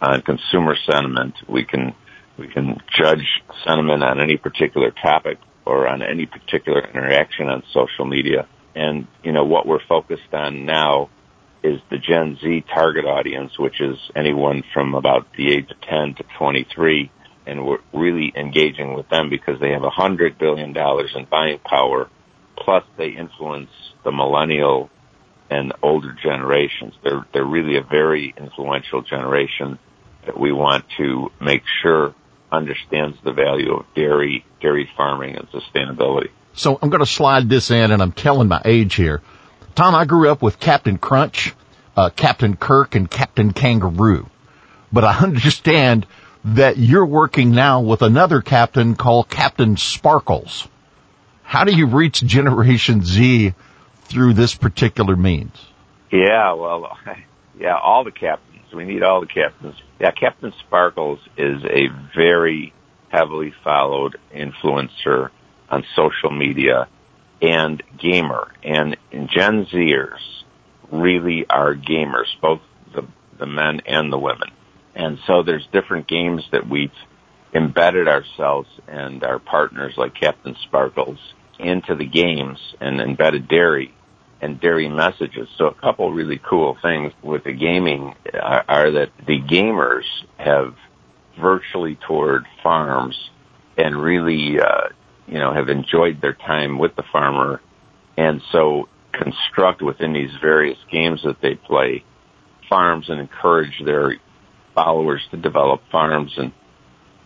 on 0.00 0.22
consumer 0.22 0.76
sentiment. 0.90 1.34
We 1.48 1.64
can, 1.64 1.94
we 2.38 2.48
can 2.48 2.78
judge 2.98 3.26
sentiment 3.66 4.02
on 4.02 4.20
any 4.20 4.36
particular 4.36 4.90
topic 4.90 5.38
or 5.66 5.86
on 5.86 6.02
any 6.02 6.26
particular 6.26 6.80
interaction 6.80 7.48
on 7.48 7.62
social 7.72 8.06
media. 8.06 8.48
And, 8.74 9.06
you 9.22 9.32
know, 9.32 9.44
what 9.44 9.66
we're 9.66 9.84
focused 9.86 10.32
on 10.32 10.64
now 10.64 11.10
is 11.62 11.80
the 11.90 11.98
Gen 11.98 12.38
Z 12.40 12.64
target 12.72 13.04
audience, 13.04 13.58
which 13.58 13.80
is 13.80 13.96
anyone 14.16 14.62
from 14.72 14.94
about 14.94 15.26
the 15.36 15.52
age 15.52 15.70
of 15.70 15.80
10 15.82 16.14
to 16.16 16.24
23. 16.38 17.10
And 17.46 17.66
we're 17.66 17.78
really 17.92 18.32
engaging 18.36 18.94
with 18.94 19.08
them 19.08 19.30
because 19.30 19.60
they 19.60 19.70
have 19.70 19.82
a 19.82 19.90
hundred 19.90 20.38
billion 20.38 20.72
dollars 20.72 21.10
in 21.14 21.26
buying 21.30 21.58
power. 21.58 22.08
Plus 22.56 22.84
they 22.96 23.08
influence 23.08 23.70
the 24.04 24.12
millennial 24.12 24.90
and 25.50 25.72
older 25.82 26.16
generations. 26.22 26.94
They're, 27.02 27.26
they're 27.32 27.44
really 27.44 27.76
a 27.76 27.82
very 27.82 28.32
influential 28.36 29.02
generation 29.02 29.78
that 30.26 30.38
we 30.38 30.52
want 30.52 30.84
to 30.98 31.30
make 31.40 31.62
sure 31.82 32.14
understands 32.52 33.16
the 33.24 33.32
value 33.32 33.74
of 33.74 33.86
dairy, 33.94 34.44
dairy 34.60 34.88
farming 34.96 35.36
and 35.36 35.48
sustainability. 35.50 36.30
So 36.52 36.78
I'm 36.80 36.90
going 36.90 37.00
to 37.00 37.06
slide 37.06 37.48
this 37.48 37.70
in 37.70 37.90
and 37.90 38.02
I'm 38.02 38.12
telling 38.12 38.48
my 38.48 38.60
age 38.64 38.94
here. 38.94 39.22
Tom, 39.74 39.94
I 39.94 40.04
grew 40.04 40.30
up 40.30 40.42
with 40.42 40.58
Captain 40.58 40.98
Crunch, 40.98 41.54
uh, 41.96 42.10
Captain 42.10 42.56
Kirk, 42.56 42.94
and 42.94 43.10
Captain 43.10 43.52
Kangaroo. 43.52 44.28
But 44.92 45.04
I 45.04 45.18
understand 45.22 46.06
that 46.44 46.78
you're 46.78 47.06
working 47.06 47.52
now 47.52 47.80
with 47.80 48.02
another 48.02 48.40
captain 48.40 48.94
called 48.94 49.28
Captain 49.28 49.76
Sparkles. 49.76 50.66
How 51.42 51.64
do 51.64 51.72
you 51.72 51.86
reach 51.86 52.22
Generation 52.22 53.04
Z 53.04 53.54
through 54.04 54.34
this 54.34 54.54
particular 54.54 55.16
means? 55.16 55.52
Yeah, 56.10 56.54
well, 56.54 56.96
yeah, 57.58 57.76
all 57.76 58.04
the 58.04 58.12
captains. 58.12 58.72
We 58.72 58.84
need 58.84 59.02
all 59.02 59.20
the 59.20 59.26
captains. 59.26 59.74
Yeah, 60.00 60.12
Captain 60.12 60.52
Sparkles 60.60 61.18
is 61.36 61.64
a 61.64 61.88
very 62.14 62.72
heavily 63.08 63.52
followed 63.64 64.16
influencer 64.32 65.30
on 65.68 65.84
social 65.96 66.30
media 66.30 66.88
and 67.42 67.82
gamer. 67.98 68.52
And 68.62 68.96
Gen 69.12 69.66
Zers 69.66 70.20
really 70.92 71.46
are 71.48 71.74
gamers, 71.74 72.26
both 72.40 72.60
the, 72.94 73.06
the 73.38 73.46
men 73.46 73.80
and 73.86 74.12
the 74.12 74.18
women. 74.18 74.50
And 74.94 75.18
so 75.26 75.42
there's 75.42 75.66
different 75.72 76.08
games 76.08 76.42
that 76.52 76.68
we've 76.68 76.92
embedded 77.54 78.08
ourselves 78.08 78.68
and 78.86 79.24
our 79.24 79.38
partners 79.38 79.94
like 79.96 80.14
Captain 80.14 80.56
Sparkles 80.64 81.18
into 81.58 81.94
the 81.94 82.06
games 82.06 82.58
and 82.80 83.00
embedded 83.00 83.48
dairy 83.48 83.94
and 84.40 84.60
dairy 84.60 84.88
messages. 84.88 85.48
So 85.58 85.66
a 85.66 85.74
couple 85.74 86.12
really 86.12 86.40
cool 86.42 86.76
things 86.80 87.12
with 87.22 87.44
the 87.44 87.52
gaming 87.52 88.14
are, 88.34 88.64
are 88.68 88.90
that 88.92 89.10
the 89.26 89.40
gamers 89.40 90.04
have 90.38 90.74
virtually 91.40 91.98
toured 92.06 92.46
farms 92.62 93.16
and 93.76 94.00
really 94.00 94.60
uh, 94.60 94.88
you 95.26 95.38
know, 95.38 95.52
have 95.52 95.68
enjoyed 95.68 96.20
their 96.20 96.34
time 96.34 96.78
with 96.78 96.96
the 96.96 97.04
farmer 97.12 97.60
and 98.16 98.42
so 98.52 98.88
construct 99.12 99.82
within 99.82 100.12
these 100.12 100.30
various 100.40 100.78
games 100.90 101.20
that 101.24 101.40
they 101.42 101.54
play 101.54 102.04
farms 102.68 103.06
and 103.08 103.20
encourage 103.20 103.82
their 103.84 104.16
followers 104.74 105.20
to 105.30 105.36
develop 105.36 105.80
farms 105.90 106.32
and 106.36 106.52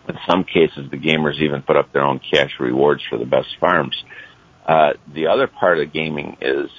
in 0.08 0.16
some 0.28 0.44
cases 0.44 0.90
the 0.90 0.96
gamers 0.96 1.40
even 1.40 1.62
put 1.62 1.76
up 1.76 1.92
their 1.92 2.02
own 2.02 2.20
cash 2.30 2.52
rewards 2.60 3.02
for 3.08 3.18
the 3.18 3.24
best 3.24 3.48
farms. 3.60 3.96
Uh, 4.66 4.94
the 5.12 5.26
other 5.26 5.46
part 5.46 5.78
of 5.78 5.92
gaming 5.92 6.36
is, 6.40 6.70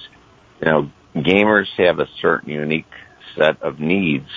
you 0.60 0.66
know, 0.66 0.90
gamers 1.14 1.66
have 1.76 1.98
a 1.98 2.08
certain 2.20 2.50
unique 2.50 2.84
set 3.36 3.62
of 3.62 3.78
needs 3.78 4.28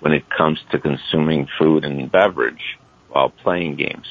when 0.00 0.12
it 0.12 0.24
comes 0.36 0.58
to 0.70 0.78
consuming 0.78 1.46
food 1.58 1.84
and 1.84 2.10
beverage 2.10 2.78
while 3.08 3.30
playing 3.30 3.76
games. 3.76 4.06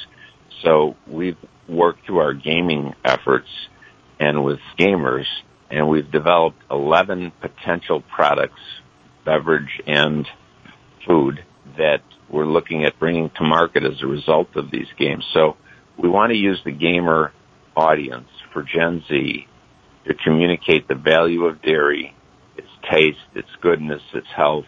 So 0.64 0.96
we've 1.08 1.38
worked 1.68 2.06
through 2.06 2.20
our 2.20 2.34
gaming 2.34 2.94
efforts 3.04 3.48
and 4.20 4.44
with 4.44 4.60
gamers, 4.80 5.26
and 5.70 5.90
we've 5.90 6.12
developed 6.12 6.62
11 6.70 7.32
potential 7.42 8.02
products, 8.14 8.62
beverage 9.26 9.82
and 9.88 10.28
food, 11.08 11.44
that 11.78 12.02
we're 12.30 12.46
looking 12.46 12.86
at 12.86 13.00
bringing 13.00 13.30
to 13.32 13.44
market 13.44 13.84
as 13.84 14.02
a 14.02 14.08
result 14.08 14.56
of 14.56 14.72
these 14.72 14.88
games. 14.98 15.26
So 15.34 15.58
we 15.98 16.10
want 16.10 16.32
to 16.32 16.38
use 16.38 16.60
the 16.66 16.72
gamer 16.72 17.32
audience 17.76 18.30
for 18.54 18.64
Gen 18.64 19.04
Z 19.08 19.48
to 20.08 20.14
communicate 20.24 20.88
the 20.88 20.96
value 20.96 21.46
of 21.46 21.62
dairy, 21.62 22.16
its 22.58 22.68
taste, 22.92 23.18
its 23.34 23.50
goodness, 23.62 24.02
its 24.14 24.28
health, 24.36 24.66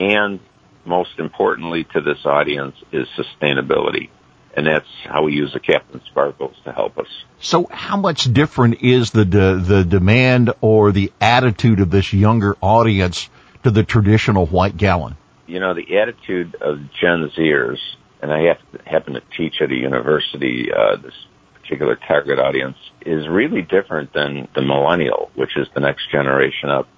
and 0.00 0.40
most 0.84 1.18
importantly 1.18 1.86
to 1.92 2.00
this 2.00 2.18
audience 2.26 2.74
is 2.92 3.06
sustainability 3.16 4.10
and 4.56 4.66
that's 4.66 4.88
how 5.04 5.24
we 5.24 5.32
use 5.32 5.52
the 5.52 5.60
Captain 5.60 6.00
Sparkles 6.06 6.54
to 6.64 6.72
help 6.72 6.98
us. 6.98 7.08
So, 7.40 7.66
how 7.70 7.96
much 7.96 8.32
different 8.32 8.82
is 8.82 9.10
the 9.10 9.24
de- 9.24 9.56
the 9.56 9.84
demand 9.84 10.52
or 10.60 10.92
the 10.92 11.12
attitude 11.20 11.80
of 11.80 11.90
this 11.90 12.12
younger 12.12 12.56
audience 12.60 13.28
to 13.64 13.70
the 13.70 13.82
traditional 13.82 14.46
white 14.46 14.76
gallon? 14.76 15.16
You 15.46 15.60
know, 15.60 15.74
the 15.74 15.98
attitude 15.98 16.54
of 16.60 16.78
Gen 17.00 17.30
Zers, 17.36 17.78
and 18.22 18.32
I 18.32 18.44
have 18.44 18.58
to, 18.72 18.88
happen 18.88 19.14
to 19.14 19.22
teach 19.36 19.56
at 19.60 19.70
a 19.70 19.74
university. 19.74 20.68
Uh, 20.72 20.96
this 20.96 21.14
particular 21.60 21.96
target 21.96 22.38
audience 22.38 22.76
is 23.04 23.26
really 23.28 23.62
different 23.62 24.12
than 24.12 24.48
the 24.54 24.62
millennial, 24.62 25.30
which 25.34 25.56
is 25.56 25.66
the 25.74 25.80
next 25.80 26.10
generation 26.10 26.70
up. 26.70 26.88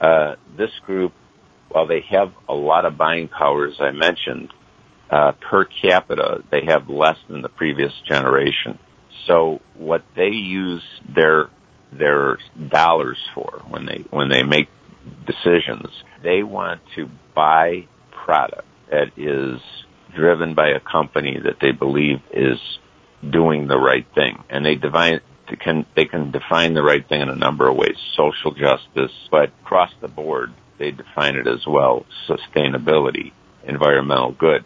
Uh, 0.00 0.34
this 0.56 0.70
group, 0.84 1.12
while 1.68 1.86
they 1.86 2.00
have 2.10 2.32
a 2.48 2.54
lot 2.54 2.84
of 2.84 2.96
buying 2.96 3.28
power, 3.28 3.66
as 3.66 3.74
I 3.78 3.92
mentioned, 3.92 4.52
uh, 5.10 5.32
per 5.32 5.64
capita, 5.64 6.42
they 6.50 6.64
have 6.66 6.88
less 6.88 7.18
than 7.28 7.42
the 7.42 7.48
previous 7.48 7.92
generation. 8.06 8.78
So 9.26 9.60
what 9.74 10.04
they 10.14 10.28
use 10.28 10.82
their 11.14 11.50
their 11.92 12.38
dollars 12.68 13.18
for 13.34 13.62
when 13.68 13.86
they 13.86 14.04
when 14.10 14.28
they 14.28 14.42
make 14.42 14.68
decisions, 15.26 15.88
they 16.22 16.42
want 16.42 16.80
to 16.96 17.08
buy 17.34 17.86
product 18.10 18.66
that 18.90 19.12
is 19.16 19.60
driven 20.14 20.54
by 20.54 20.70
a 20.70 20.80
company 20.80 21.38
that 21.44 21.56
they 21.60 21.72
believe 21.72 22.20
is 22.32 22.58
doing 23.28 23.66
the 23.66 23.78
right 23.78 24.06
thing, 24.14 24.42
and 24.48 24.64
they 24.64 24.76
they 24.76 25.56
can 25.56 25.86
they 25.94 26.04
can 26.04 26.30
define 26.30 26.74
the 26.74 26.82
right 26.82 27.06
thing 27.08 27.20
in 27.20 27.28
a 27.28 27.36
number 27.36 27.68
of 27.68 27.76
ways: 27.76 27.96
social 28.16 28.52
justice, 28.52 29.12
but 29.30 29.50
across 29.62 29.90
the 30.00 30.08
board, 30.08 30.52
they 30.78 30.90
define 30.90 31.36
it 31.36 31.46
as 31.46 31.66
well: 31.66 32.04
sustainability, 32.28 33.32
environmental 33.64 34.32
good. 34.32 34.64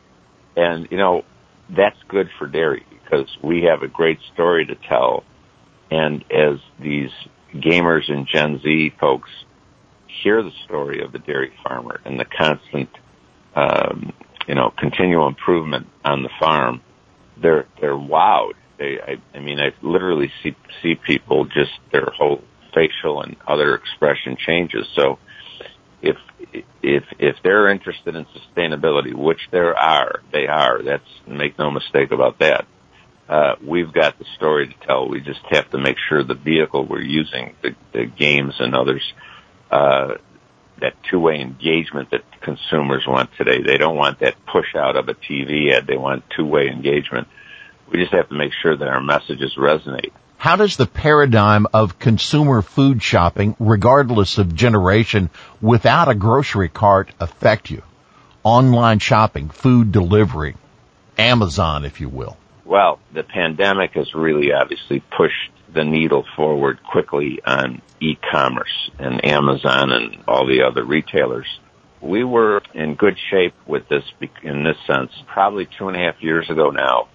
And, 0.57 0.88
you 0.90 0.97
know, 0.97 1.25
that's 1.69 1.97
good 2.09 2.28
for 2.38 2.47
dairy 2.47 2.85
because 2.90 3.28
we 3.42 3.62
have 3.62 3.83
a 3.83 3.88
great 3.88 4.19
story 4.35 4.66
to 4.66 4.75
tell. 4.75 5.25
And 5.90 6.25
as 6.30 6.59
these 6.80 7.11
gamers 7.54 8.11
and 8.11 8.26
Gen 8.26 8.61
Z 8.62 8.92
folks 9.00 9.30
hear 10.23 10.42
the 10.42 10.52
story 10.64 11.02
of 11.02 11.12
the 11.12 11.19
dairy 11.19 11.52
farmer 11.62 12.00
and 12.04 12.19
the 12.19 12.25
constant, 12.25 12.90
um, 13.54 14.12
you 14.47 14.54
know, 14.54 14.73
continual 14.76 15.28
improvement 15.28 15.87
on 16.04 16.23
the 16.23 16.30
farm, 16.38 16.80
they're, 17.40 17.66
they're 17.80 17.95
wowed. 17.95 18.54
They, 18.78 18.99
I, 19.00 19.16
I 19.37 19.40
mean, 19.40 19.59
I 19.61 19.73
literally 19.83 20.33
see, 20.42 20.57
see 20.83 20.95
people 20.95 21.45
just 21.45 21.73
their 21.92 22.07
whole 22.16 22.42
facial 22.75 23.23
and 23.23 23.37
other 23.47 23.75
expression 23.75 24.37
changes. 24.37 24.87
So 24.95 25.19
if 26.02 26.16
if 26.83 27.04
if 27.19 27.37
they're 27.42 27.69
interested 27.69 28.16
in 28.16 28.26
sustainability, 28.26 29.14
which 29.14 29.40
there 29.50 29.76
are, 29.76 30.21
they 30.33 30.47
are. 30.47 30.83
That's 30.83 31.04
make 31.26 31.59
no 31.59 31.71
mistake 31.71 32.11
about 32.11 32.38
that. 32.38 32.66
Uh, 33.28 33.54
we've 33.64 33.92
got 33.92 34.19
the 34.19 34.25
story 34.37 34.66
to 34.66 34.87
tell. 34.87 35.09
We 35.09 35.21
just 35.21 35.40
have 35.50 35.71
to 35.71 35.78
make 35.78 35.97
sure 36.09 36.25
the 36.25 36.35
vehicle 36.35 36.85
we're 36.85 37.00
using, 37.00 37.54
the, 37.62 37.76
the 37.92 38.07
games 38.07 38.54
and 38.59 38.75
others, 38.75 39.02
uh, 39.71 40.14
that 40.80 40.95
two-way 41.09 41.40
engagement 41.40 42.11
that 42.11 42.25
consumers 42.40 43.04
want 43.07 43.30
today. 43.38 43.62
They 43.62 43.76
don't 43.76 43.97
want 43.97 44.19
that 44.19 44.35
push 44.47 44.75
out 44.75 44.97
of 44.97 45.09
a 45.09 45.14
TV 45.14 45.73
ad. 45.73 45.87
They 45.87 45.97
want 45.97 46.25
two-way 46.37 46.69
engagement. 46.69 47.28
We 47.88 48.00
just 48.00 48.12
have 48.12 48.28
to 48.30 48.35
make 48.35 48.52
sure 48.52 48.76
that 48.76 48.88
our 48.88 49.00
messages 49.00 49.54
resonate. 49.57 50.12
How 50.40 50.56
does 50.56 50.78
the 50.78 50.87
paradigm 50.87 51.66
of 51.75 51.99
consumer 51.99 52.62
food 52.62 53.02
shopping, 53.02 53.54
regardless 53.61 54.38
of 54.38 54.54
generation, 54.54 55.28
without 55.61 56.09
a 56.09 56.14
grocery 56.14 56.70
cart 56.70 57.12
affect 57.20 57.70
you? 57.70 57.82
Online 58.42 59.00
shopping, 59.00 59.50
food 59.50 59.92
delivery, 59.92 60.56
Amazon, 61.18 61.85
if 61.85 62.00
you 62.00 62.09
will. 62.09 62.38
Well, 62.64 63.00
the 63.12 63.23
pandemic 63.23 63.92
has 63.97 64.14
really 64.14 64.50
obviously 64.50 65.00
pushed 65.14 65.50
the 65.75 65.85
needle 65.85 66.25
forward 66.37 66.82
quickly 66.85 67.42
on 67.44 67.82
e-commerce 68.00 68.90
and 68.99 69.23
Amazon 69.23 69.92
and 69.92 70.25
all 70.26 70.47
the 70.47 70.62
other 70.62 70.85
retailers. 70.85 71.61
We 72.00 72.25
were 72.25 72.62
in 72.73 72.94
good 72.94 73.18
shape 73.30 73.52
with 73.66 73.90
this 73.90 74.04
in 74.42 74.64
this 74.64 74.78
sense 74.87 75.12
probably 75.26 75.66
two 75.66 75.88
and 75.88 75.99
a 75.99 76.00
half 76.00 76.23
years 76.23 76.49
ago 76.49 76.70
now 76.70 77.09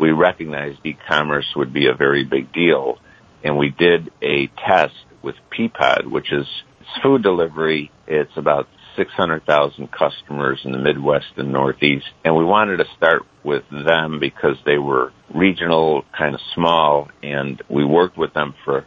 we 0.00 0.10
recognized 0.12 0.78
e-commerce 0.84 1.46
would 1.54 1.72
be 1.72 1.86
a 1.86 1.94
very 1.94 2.24
big 2.24 2.52
deal. 2.52 2.98
And 3.44 3.58
we 3.58 3.68
did 3.68 4.10
a 4.22 4.48
test 4.66 4.94
with 5.22 5.36
Peapod, 5.52 6.10
which 6.10 6.32
is 6.32 6.46
food 7.02 7.22
delivery. 7.22 7.90
It's 8.06 8.36
about 8.36 8.66
600,000 8.96 9.88
customers 9.92 10.60
in 10.64 10.72
the 10.72 10.78
Midwest 10.78 11.32
and 11.36 11.52
Northeast. 11.52 12.06
And 12.24 12.34
we 12.34 12.44
wanted 12.44 12.78
to 12.78 12.86
start 12.96 13.22
with 13.44 13.64
them 13.70 14.18
because 14.18 14.56
they 14.64 14.78
were 14.78 15.12
regional, 15.32 16.04
kind 16.16 16.34
of 16.34 16.40
small, 16.54 17.08
and 17.22 17.62
we 17.68 17.84
worked 17.84 18.16
with 18.16 18.32
them 18.32 18.54
for 18.64 18.86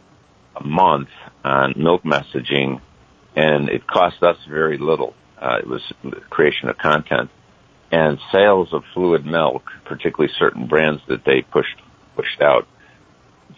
a 0.56 0.64
month 0.64 1.08
on 1.44 1.74
milk 1.76 2.02
messaging, 2.02 2.80
and 3.34 3.68
it 3.68 3.86
cost 3.86 4.22
us 4.22 4.36
very 4.48 4.78
little. 4.78 5.14
Uh, 5.40 5.58
it 5.58 5.66
was 5.66 5.82
the 6.02 6.20
creation 6.30 6.68
of 6.68 6.78
content 6.78 7.30
and 7.90 8.18
sales 8.32 8.72
of 8.72 8.82
fluid 8.92 9.24
milk, 9.24 9.70
particularly 9.84 10.32
certain 10.38 10.66
brands 10.66 11.02
that 11.08 11.24
they 11.24 11.42
pushed 11.42 11.80
pushed 12.16 12.40
out, 12.40 12.66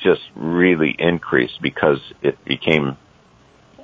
just 0.03 0.23
really 0.35 0.95
increased 0.99 1.61
because 1.63 2.01
it 2.23 2.43
became 2.45 2.97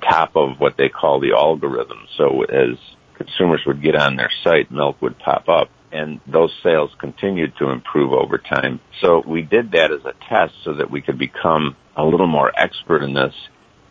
top 0.01 0.35
of 0.35 0.59
what 0.59 0.77
they 0.77 0.89
call 0.89 1.19
the 1.19 1.33
algorithm. 1.33 2.07
So 2.17 2.43
as 2.43 2.77
consumers 3.15 3.61
would 3.65 3.81
get 3.81 3.95
on 3.95 4.15
their 4.15 4.31
site, 4.43 4.71
milk 4.71 5.01
would 5.01 5.17
pop 5.19 5.47
up 5.47 5.69
and 5.93 6.19
those 6.25 6.51
sales 6.63 6.89
continued 6.97 7.53
to 7.59 7.69
improve 7.69 8.13
over 8.13 8.39
time. 8.39 8.79
So 8.99 9.23
we 9.25 9.43
did 9.43 9.71
that 9.71 9.91
as 9.91 10.03
a 10.03 10.13
test 10.27 10.55
so 10.63 10.73
that 10.73 10.89
we 10.89 11.01
could 11.01 11.19
become 11.19 11.75
a 11.95 12.03
little 12.03 12.27
more 12.27 12.51
expert 12.55 13.03
in 13.03 13.13
this. 13.13 13.33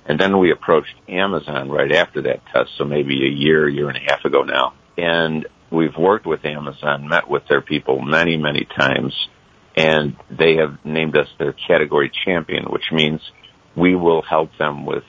And 0.04 0.18
then 0.18 0.38
we 0.38 0.50
approached 0.50 0.94
Amazon 1.08 1.70
right 1.70 1.92
after 1.92 2.22
that 2.22 2.44
test. 2.52 2.70
So 2.76 2.84
maybe 2.84 3.24
a 3.24 3.30
year, 3.30 3.68
year 3.68 3.88
and 3.88 3.96
a 3.96 4.00
half 4.00 4.24
ago 4.24 4.42
now. 4.42 4.74
And 4.98 5.46
we've 5.72 5.96
worked 5.96 6.26
with 6.26 6.44
Amazon, 6.44 7.08
met 7.08 7.28
with 7.28 7.42
their 7.48 7.62
people 7.62 8.00
many, 8.00 8.36
many 8.36 8.66
times, 8.78 9.14
and 9.76 10.16
they 10.30 10.56
have 10.56 10.84
named 10.84 11.16
us 11.16 11.28
their 11.38 11.52
category 11.52 12.10
champion, 12.24 12.64
which 12.64 12.92
means 12.92 13.20
we 13.76 13.94
will 13.94 14.22
help 14.22 14.50
them 14.58 14.84
with 14.84 15.02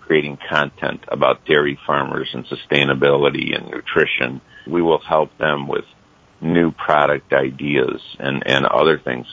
creating 0.00 0.38
content 0.48 1.00
about 1.08 1.46
dairy 1.46 1.78
farmers 1.86 2.28
and 2.34 2.44
sustainability 2.46 3.56
and 3.56 3.70
nutrition. 3.70 4.40
We 4.66 4.82
will 4.82 5.00
help 5.00 5.30
them 5.38 5.68
with 5.68 5.84
new 6.40 6.70
product 6.72 7.32
ideas 7.32 8.00
and, 8.18 8.42
and 8.46 8.66
other 8.66 8.98
things. 8.98 9.26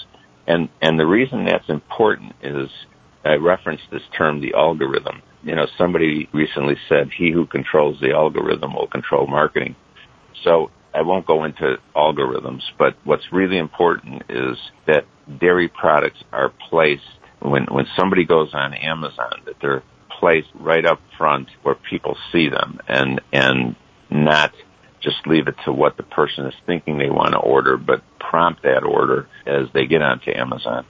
And, 0.45 0.69
and 0.82 0.97
the 1.00 1.06
reason 1.06 1.45
that's 1.45 1.67
important 1.67 2.34
is 2.41 2.69
I 3.26 3.36
referenced 3.36 3.84
this 3.91 4.04
term, 4.17 4.39
the 4.39 4.54
algorithm. 4.54 5.21
You 5.43 5.56
know, 5.56 5.67
somebody 5.78 6.30
recently 6.32 6.76
said, 6.88 7.10
he 7.17 7.32
who 7.32 7.45
controls 7.45 8.00
the 8.00 8.12
algorithm 8.12 8.73
will 8.73 8.88
control 8.88 9.28
marketing. 9.28 9.76
So 10.43 10.71
I 10.93 11.02
won't 11.02 11.26
go 11.26 11.43
into 11.43 11.78
algorithms, 11.95 12.62
but 12.78 12.95
what's 13.04 13.32
really 13.32 13.58
important 13.58 14.23
is 14.30 14.58
that 14.86 15.06
dairy 15.39 15.67
products 15.67 16.23
are 16.32 16.52
placed 16.69 17.04
when 17.39 17.65
when 17.65 17.86
somebody 17.95 18.26
goes 18.26 18.54
on 18.54 18.73
Amazon 18.73 19.41
that 19.45 19.56
they're 19.62 19.84
placed 20.19 20.47
right 20.56 20.86
up 20.86 21.00
front 21.17 21.50
where 21.62 21.76
people 21.76 22.17
see 22.32 22.50
them 22.50 22.80
and 22.88 23.21
and 23.32 23.76
not 24.10 24.54
just 25.02 25.28
leave 25.28 25.47
it 25.47 25.56
to 25.65 25.71
what 25.71 25.97
the 25.97 26.04
person 26.04 26.45
is 26.47 26.54
thinking 26.65 26.97
they 26.97 27.10
want 27.10 27.34
to 27.34 27.38
order, 27.38 27.78
but 27.78 28.02
prompt 28.19 28.63
that 28.63 28.84
order 28.84 29.28
as 29.45 29.67
they 29.73 29.86
get 29.86 30.02
onto 30.02 30.32
Amazon. 30.32 30.86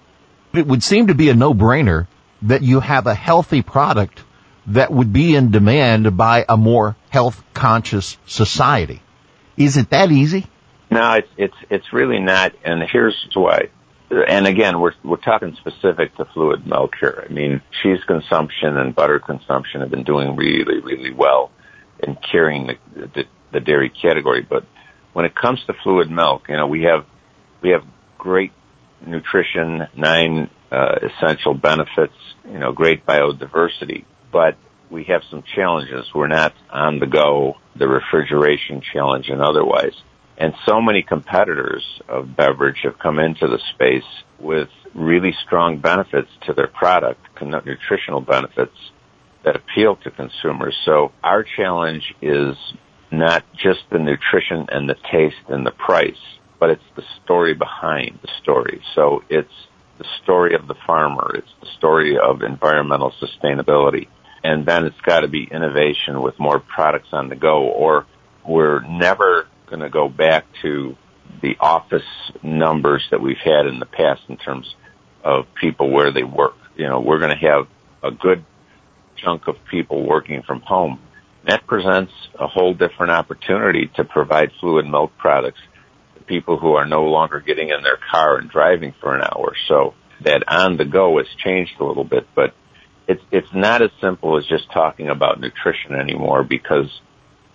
It 0.54 0.66
would 0.66 0.82
seem 0.82 1.08
to 1.08 1.14
be 1.14 1.30
a 1.30 1.36
no-brainer 1.36 2.08
that 2.44 2.62
you 2.62 2.80
have 2.80 3.06
a 3.06 3.14
healthy 3.14 3.62
product 3.62 4.24
that 4.68 4.92
would 4.92 5.12
be 5.12 5.36
in 5.36 5.52
demand 5.52 6.18
by 6.18 6.46
a 6.48 6.56
more 6.56 6.96
health 7.10 7.44
conscious 7.54 8.18
society. 8.26 9.02
Is 9.58 9.78
it 9.78 9.90
that 9.90 10.12
easy? 10.12 10.46
No, 10.90 11.14
it's 11.14 11.28
it's 11.36 11.56
it's 11.70 11.94
really 11.94 12.20
not, 12.20 12.54
and 12.64 12.84
here's 12.90 13.28
why. 13.34 13.70
And 14.10 14.48
again, 14.48 14.80
we're 14.80 14.94
we're 15.04 15.18
talking 15.18 15.58
specific 15.60 16.16
to 16.16 16.26
fluid 16.34 16.66
milk 16.66 16.94
here. 17.00 17.26
I 17.30 17.34
mean, 17.34 17.62
cheese 17.82 18.00
consumption 18.08 18.78
and 18.78 18.96
butter 18.96 19.20
consumption 19.20 19.82
have 19.82 19.90
been 19.90 20.04
doing 20.04 20.36
really, 20.38 20.80
really 20.80 21.12
well 21.12 21.52
in 22.02 22.18
carrying 22.32 22.68
the, 22.68 22.78
the 22.96 23.24
the 23.52 23.60
dairy 23.60 23.90
category. 23.90 24.46
But 24.48 24.66
when 25.12 25.26
it 25.26 25.36
comes 25.36 25.60
to 25.66 25.74
fluid 25.84 26.10
milk, 26.10 26.44
you 26.48 26.56
know, 26.56 26.68
we 26.68 26.84
have 26.84 27.06
we 27.62 27.72
have 27.72 27.84
great 28.18 28.54
nutrition, 29.06 29.88
nine 29.96 30.50
uh, 30.72 30.96
essential 31.02 31.54
benefits, 31.54 32.16
you 32.50 32.60
know, 32.60 32.72
great 32.72 33.06
biodiversity, 33.06 34.06
but 34.32 34.58
we 34.90 35.06
have 35.06 35.22
some 35.30 35.44
challenges. 35.56 36.06
We're 36.14 36.28
not 36.28 36.54
on 36.72 37.00
the 37.00 37.08
go, 37.08 37.56
the 37.76 37.88
refrigeration 37.88 38.82
challenge 38.82 39.30
and 39.30 39.42
otherwise. 39.42 39.94
And 40.38 40.54
so 40.68 40.82
many 40.82 41.02
competitors 41.02 41.84
of 42.08 42.36
beverage 42.36 42.80
have 42.84 43.00
come 43.00 43.20
into 43.20 43.48
the 43.48 43.60
space 43.74 44.08
with 44.40 44.70
really 44.94 45.36
strong 45.46 45.80
benefits 45.80 46.30
to 46.46 46.54
their 46.54 46.68
product, 46.68 47.20
nutritional 47.42 48.22
benefits 48.22 48.78
that 49.44 49.56
appeal 49.56 49.96
to 49.98 50.12
consumers. 50.12 50.76
So 50.86 51.12
our 51.24 51.44
challenge 51.44 52.14
is 52.22 52.56
not 53.12 53.46
just 53.54 53.80
the 53.90 54.00
nutrition 54.00 54.68
and 54.70 54.88
the 54.90 54.96
taste 55.12 55.50
and 55.50 55.66
the 55.66 55.72
price, 55.72 56.20
but 56.60 56.70
it's 56.70 56.84
the 56.96 57.04
story 57.24 57.54
behind 57.54 58.20
the 58.22 58.30
story. 58.42 58.82
So 58.94 59.24
it's 59.30 59.54
the 59.98 60.06
story 60.24 60.54
of 60.54 60.68
the 60.68 60.76
farmer. 60.86 61.32
It's 61.36 61.54
the 61.62 61.70
story 61.78 62.18
of 62.18 62.44
environmental 62.44 63.12
sustainability 63.22 64.08
and 64.48 64.66
then 64.66 64.86
it's 64.86 65.02
got 65.02 65.20
to 65.20 65.28
be 65.28 65.44
innovation 65.44 66.22
with 66.22 66.40
more 66.40 66.58
products 66.58 67.10
on 67.12 67.28
the 67.28 67.36
go 67.36 67.64
or 67.64 68.06
we're 68.48 68.80
never 68.80 69.46
going 69.66 69.82
to 69.82 69.90
go 69.90 70.08
back 70.08 70.46
to 70.62 70.96
the 71.42 71.58
office 71.60 72.08
numbers 72.42 73.06
that 73.12 73.22
we've 73.22 73.44
had 73.44 73.66
in 73.66 73.80
the 73.80 73.86
past 73.86 74.22
in 74.30 74.38
terms 74.38 74.74
of 75.22 75.48
people 75.60 75.92
where 75.92 76.14
they 76.14 76.24
work. 76.24 76.56
You 76.78 76.88
know, 76.88 77.02
we're 77.02 77.20
going 77.20 77.38
to 77.38 77.46
have 77.46 77.68
a 78.02 78.12
good 78.12 78.46
chunk 79.18 79.50
of 79.50 79.58
people 79.70 80.08
working 80.08 80.42
from 80.44 80.62
home. 80.62 81.02
That 81.46 81.68
presents 81.68 82.14
a 82.40 82.48
whole 82.48 82.74
different 82.74 83.12
opportunity 83.12 83.92
to 83.98 84.06
provide 84.06 84.52
fluid 84.62 84.86
milk 84.86 85.12
products 85.18 85.60
to 86.16 86.24
people 86.24 86.58
who 86.58 86.76
are 86.76 86.86
no 86.86 87.04
longer 87.04 87.42
getting 87.42 87.68
in 87.68 87.84
their 87.84 88.00
car 88.10 88.38
and 88.38 88.50
driving 88.50 88.94
for 89.02 89.14
an 89.14 89.24
hour. 89.24 89.56
So 89.68 89.94
that 90.22 90.44
on 90.48 90.78
the 90.78 90.86
go 90.86 91.18
has 91.18 91.28
changed 91.44 91.74
a 91.82 91.84
little 91.84 92.06
bit, 92.06 92.30
but 92.34 92.54
it's 93.08 93.24
it's 93.32 93.54
not 93.54 93.82
as 93.82 93.92
simple 94.02 94.38
as 94.38 94.46
just 94.46 94.72
talking 94.72 95.10
about 95.10 95.40
nutrition 95.40 95.96
anymore 95.96 96.44
because 96.44 96.90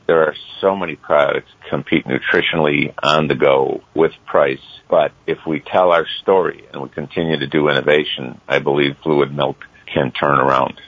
there 0.06 0.22
are 0.24 0.34
so 0.60 0.74
many 0.74 0.96
products 0.96 1.50
compete 1.70 2.04
nutritionally 2.06 2.92
on 3.02 3.28
the 3.28 3.34
go 3.34 3.82
with 3.94 4.12
price. 4.26 4.58
But 4.88 5.12
if 5.26 5.38
we 5.46 5.60
tell 5.60 5.92
our 5.92 6.06
story 6.22 6.64
and 6.72 6.82
we 6.82 6.88
continue 6.88 7.38
to 7.38 7.46
do 7.46 7.68
innovation, 7.68 8.40
I 8.48 8.58
believe 8.58 8.96
fluid 9.02 9.34
milk 9.34 9.56
can 9.92 10.10
turn 10.10 10.38
around. 10.38 10.80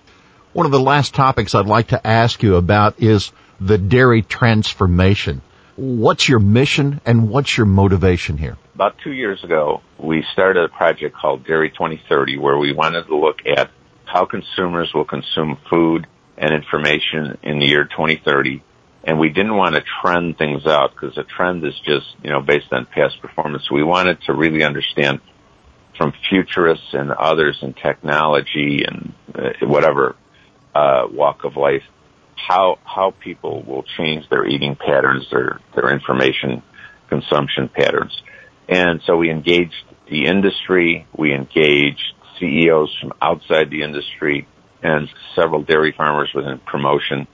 One 0.53 0.67
of 0.67 0.73
the 0.73 0.81
last 0.81 1.15
topics 1.15 1.55
I'd 1.55 1.67
like 1.67 1.89
to 1.89 2.07
ask 2.07 2.43
you 2.43 2.57
about 2.57 3.01
is 3.01 3.33
the 3.61 3.79
dairy 3.79 4.23
transformation. 4.23 5.43
What's 5.77 6.29
your 6.29 6.39
mission 6.39 7.01
and 7.05 7.29
what's 7.29 7.57
your 7.57 7.67
motivation 7.67 8.39
here? 8.39 8.57
About 8.75 8.97
two 9.03 9.13
years 9.13 9.43
ago, 9.43 9.83
we 9.99 10.25
started 10.33 10.65
a 10.65 10.69
project 10.69 11.17
called 11.17 11.45
Dairy 11.45 11.71
2030 11.71 12.39
where 12.39 12.57
we 12.57 12.73
wanted 12.73 13.07
to 13.07 13.17
look 13.17 13.39
at 13.47 13.71
how 14.15 14.25
consumers 14.27 14.93
will 14.95 15.05
consume 15.05 15.59
food 15.69 16.07
and 16.39 16.55
information 16.55 17.37
in 17.43 17.59
the 17.59 17.67
year 17.67 17.83
2030. 17.83 18.63
And 19.03 19.19
we 19.19 19.29
didn't 19.29 19.57
want 19.57 19.75
to 19.75 19.83
trend 20.01 20.39
things 20.39 20.67
out 20.67 20.93
because 20.93 21.19
a 21.19 21.25
trend 21.25 21.65
is 21.67 21.75
just, 21.85 22.07
you 22.23 22.31
know, 22.31 22.41
based 22.41 22.73
on 22.73 22.87
past 22.87 23.21
performance. 23.21 23.69
We 23.73 23.83
wanted 23.83 24.23
to 24.27 24.33
really 24.33 24.63
understand 24.63 25.21
from 25.99 26.13
futurists 26.31 26.93
and 26.93 27.11
others 27.11 27.59
in 27.61 27.75
technology 27.75 28.85
and 28.87 29.15
uh, 29.35 29.67
whatever, 29.67 30.15
uh, 30.77 31.09
walk 31.11 31.43
of 31.43 31.57
life, 31.57 31.83
how 32.37 32.79
how 32.85 33.15
people 33.21 33.65
will 33.65 33.85
change 33.97 34.29
their 34.29 34.47
eating 34.47 34.77
patterns, 34.77 35.27
their 35.31 35.61
their 35.75 35.93
information 35.93 36.63
consumption 37.09 37.69
patterns. 37.69 38.17
And 38.69 39.01
so 39.07 39.17
we 39.17 39.31
engaged 39.31 39.75
the 40.09 40.27
industry, 40.27 41.07
we 41.17 41.35
engaged 41.35 42.15
CEOs 42.39 42.97
from 43.01 43.13
outside 43.21 43.71
the 43.71 43.83
industry 43.83 44.47
and 44.83 45.09
several 45.35 45.63
dairy 45.63 45.95
farmers 45.97 46.31
within 46.35 46.59
promotion. 46.59 47.27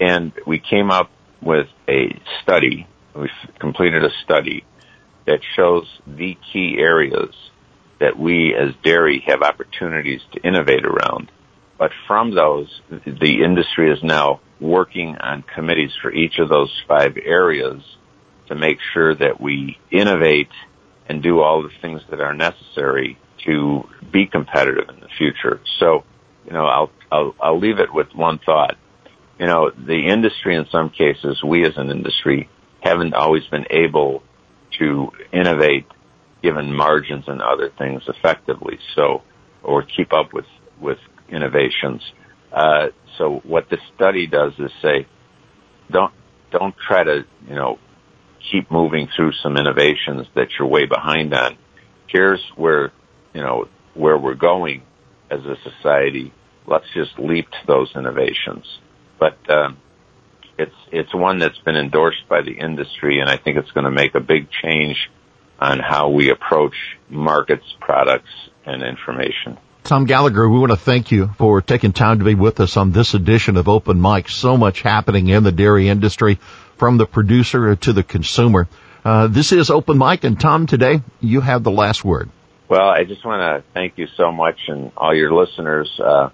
And 0.00 0.32
we 0.46 0.58
came 0.58 0.90
up 0.90 1.10
with 1.42 1.68
a 1.88 2.18
study, 2.42 2.86
we 3.14 3.30
completed 3.60 4.04
a 4.04 4.10
study 4.24 4.64
that 5.26 5.40
shows 5.54 5.84
the 6.06 6.36
key 6.52 6.76
areas 6.78 7.34
that 8.00 8.18
we 8.18 8.54
as 8.54 8.74
dairy 8.84 9.24
have 9.26 9.42
opportunities 9.42 10.20
to 10.32 10.40
innovate 10.40 10.84
around. 10.84 11.30
But 11.78 11.90
from 12.06 12.34
those, 12.34 12.68
the 12.90 13.42
industry 13.44 13.90
is 13.90 14.02
now 14.02 14.40
working 14.60 15.16
on 15.16 15.42
committees 15.42 15.92
for 16.00 16.12
each 16.12 16.38
of 16.38 16.48
those 16.48 16.72
five 16.88 17.16
areas 17.22 17.82
to 18.48 18.54
make 18.54 18.78
sure 18.94 19.14
that 19.14 19.40
we 19.40 19.78
innovate 19.90 20.50
and 21.08 21.22
do 21.22 21.40
all 21.40 21.62
the 21.62 21.70
things 21.82 22.00
that 22.10 22.20
are 22.20 22.34
necessary 22.34 23.18
to 23.46 23.88
be 24.12 24.26
competitive 24.26 24.88
in 24.88 25.00
the 25.00 25.08
future. 25.16 25.60
So, 25.80 26.04
you 26.44 26.52
know, 26.52 26.66
I'll, 26.66 26.90
I'll, 27.10 27.34
I'll 27.40 27.58
leave 27.58 27.78
it 27.78 27.92
with 27.92 28.08
one 28.14 28.38
thought. 28.44 28.76
You 29.38 29.46
know, 29.46 29.70
the 29.70 30.06
industry 30.06 30.56
in 30.56 30.66
some 30.70 30.90
cases, 30.90 31.42
we 31.42 31.66
as 31.66 31.76
an 31.76 31.90
industry 31.90 32.48
haven't 32.80 33.14
always 33.14 33.46
been 33.46 33.66
able 33.70 34.22
to 34.78 35.10
innovate 35.32 35.86
given 36.42 36.72
margins 36.74 37.24
and 37.26 37.40
other 37.40 37.70
things 37.78 38.02
effectively. 38.08 38.78
So, 38.94 39.22
or 39.62 39.82
keep 39.82 40.12
up 40.12 40.32
with, 40.32 40.46
with 40.80 40.98
innovations. 41.28 42.02
Uh, 42.52 42.88
so 43.18 43.40
what 43.44 43.68
this 43.68 43.80
study 43.94 44.26
does 44.26 44.52
is 44.58 44.70
say, 44.80 45.06
don't, 45.90 46.12
don't 46.50 46.74
try 46.86 47.02
to, 47.02 47.24
you 47.48 47.54
know, 47.54 47.78
keep 48.50 48.70
moving 48.70 49.08
through 49.14 49.32
some 49.42 49.56
innovations 49.56 50.26
that 50.34 50.48
you're 50.58 50.68
way 50.68 50.86
behind 50.86 51.34
on. 51.34 51.58
Here's 52.06 52.40
where, 52.56 52.92
you 53.36 53.42
know, 53.42 53.68
where 53.92 54.16
we're 54.16 54.34
going 54.34 54.82
as 55.30 55.40
a 55.44 55.56
society. 55.62 56.32
Let's 56.66 56.86
just 56.94 57.18
leap 57.18 57.50
to 57.50 57.66
those 57.66 57.92
innovations. 57.94 58.64
But, 59.20 59.38
um, 59.50 59.76
it's, 60.58 60.74
it's 60.90 61.14
one 61.14 61.38
that's 61.38 61.58
been 61.58 61.76
endorsed 61.76 62.26
by 62.30 62.40
the 62.40 62.52
industry 62.52 63.20
and 63.20 63.28
I 63.28 63.36
think 63.36 63.58
it's 63.58 63.70
going 63.72 63.84
to 63.84 63.90
make 63.90 64.14
a 64.14 64.20
big 64.20 64.48
change 64.50 64.96
on 65.60 65.80
how 65.80 66.08
we 66.08 66.30
approach 66.30 66.74
markets, 67.10 67.64
products, 67.78 68.30
and 68.64 68.82
information. 68.82 69.58
Tom 69.84 70.06
Gallagher, 70.06 70.48
we 70.48 70.58
want 70.58 70.72
to 70.72 70.78
thank 70.78 71.12
you 71.12 71.28
for 71.36 71.60
taking 71.60 71.92
time 71.92 72.20
to 72.20 72.24
be 72.24 72.34
with 72.34 72.58
us 72.58 72.78
on 72.78 72.90
this 72.90 73.12
edition 73.12 73.58
of 73.58 73.68
Open 73.68 74.00
Mic. 74.00 74.30
So 74.30 74.56
much 74.56 74.80
happening 74.80 75.28
in 75.28 75.44
the 75.44 75.52
dairy 75.52 75.90
industry 75.90 76.38
from 76.78 76.96
the 76.96 77.06
producer 77.06 77.76
to 77.76 77.92
the 77.92 78.02
consumer. 78.02 78.66
Uh, 79.04 79.26
this 79.28 79.52
is 79.52 79.70
Open 79.70 79.98
Mic, 79.98 80.24
and 80.24 80.40
Tom, 80.40 80.66
today 80.66 81.02
you 81.20 81.42
have 81.42 81.62
the 81.62 81.70
last 81.70 82.02
word. 82.02 82.30
Well, 82.68 82.88
I 82.88 83.04
just 83.04 83.24
want 83.24 83.40
to 83.40 83.70
thank 83.72 83.96
you 83.96 84.08
so 84.16 84.32
much 84.32 84.58
and 84.68 84.90
all 84.96 85.14
your 85.14 85.32
listeners. 85.32 86.00
Uh, 86.00 86.30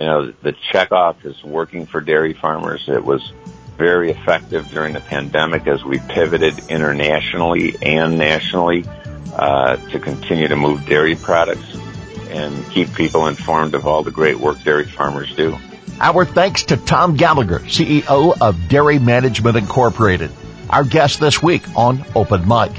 you 0.00 0.06
know, 0.06 0.32
the 0.42 0.54
checkoff 0.72 1.24
is 1.24 1.42
working 1.42 1.86
for 1.86 2.00
dairy 2.00 2.32
farmers. 2.32 2.84
It 2.88 3.04
was 3.04 3.32
very 3.76 4.10
effective 4.10 4.68
during 4.70 4.94
the 4.94 5.00
pandemic 5.00 5.66
as 5.66 5.84
we 5.84 5.98
pivoted 5.98 6.70
internationally 6.70 7.76
and 7.82 8.16
nationally 8.16 8.84
uh, 9.34 9.76
to 9.90 9.98
continue 9.98 10.48
to 10.48 10.56
move 10.56 10.86
dairy 10.86 11.14
products 11.14 11.76
and 12.30 12.68
keep 12.70 12.94
people 12.94 13.26
informed 13.26 13.74
of 13.74 13.86
all 13.86 14.02
the 14.02 14.10
great 14.10 14.38
work 14.38 14.62
dairy 14.64 14.86
farmers 14.86 15.34
do. 15.34 15.56
Our 16.00 16.24
thanks 16.24 16.64
to 16.64 16.76
Tom 16.76 17.16
Gallagher, 17.16 17.60
CEO 17.60 18.36
of 18.38 18.68
Dairy 18.68 18.98
Management 18.98 19.56
Incorporated, 19.56 20.30
our 20.68 20.84
guest 20.84 21.20
this 21.20 21.42
week 21.42 21.62
on 21.76 22.04
Open 22.14 22.46
Mic. 22.46 22.72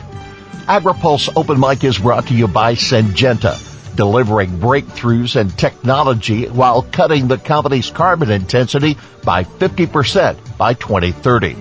AgriPulse 0.68 1.30
Open 1.36 1.60
Mic 1.60 1.84
is 1.84 1.98
brought 1.98 2.28
to 2.28 2.34
you 2.34 2.48
by 2.48 2.74
Syngenta, 2.76 3.96
delivering 3.96 4.60
breakthroughs 4.60 5.40
in 5.40 5.50
technology 5.50 6.46
while 6.48 6.82
cutting 6.82 7.28
the 7.28 7.38
company's 7.38 7.90
carbon 7.90 8.30
intensity 8.32 8.98
by 9.24 9.44
50% 9.44 10.58
by 10.58 10.74
2030. 10.74 11.56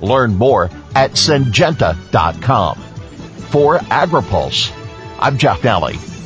Learn 0.00 0.36
more 0.36 0.70
at 0.94 1.12
syngenta.com. 1.12 2.78
For 3.50 3.78
AgriPulse, 3.78 4.72
I'm 5.18 5.38
Jeff 5.38 5.60
Nalley. 5.62 6.21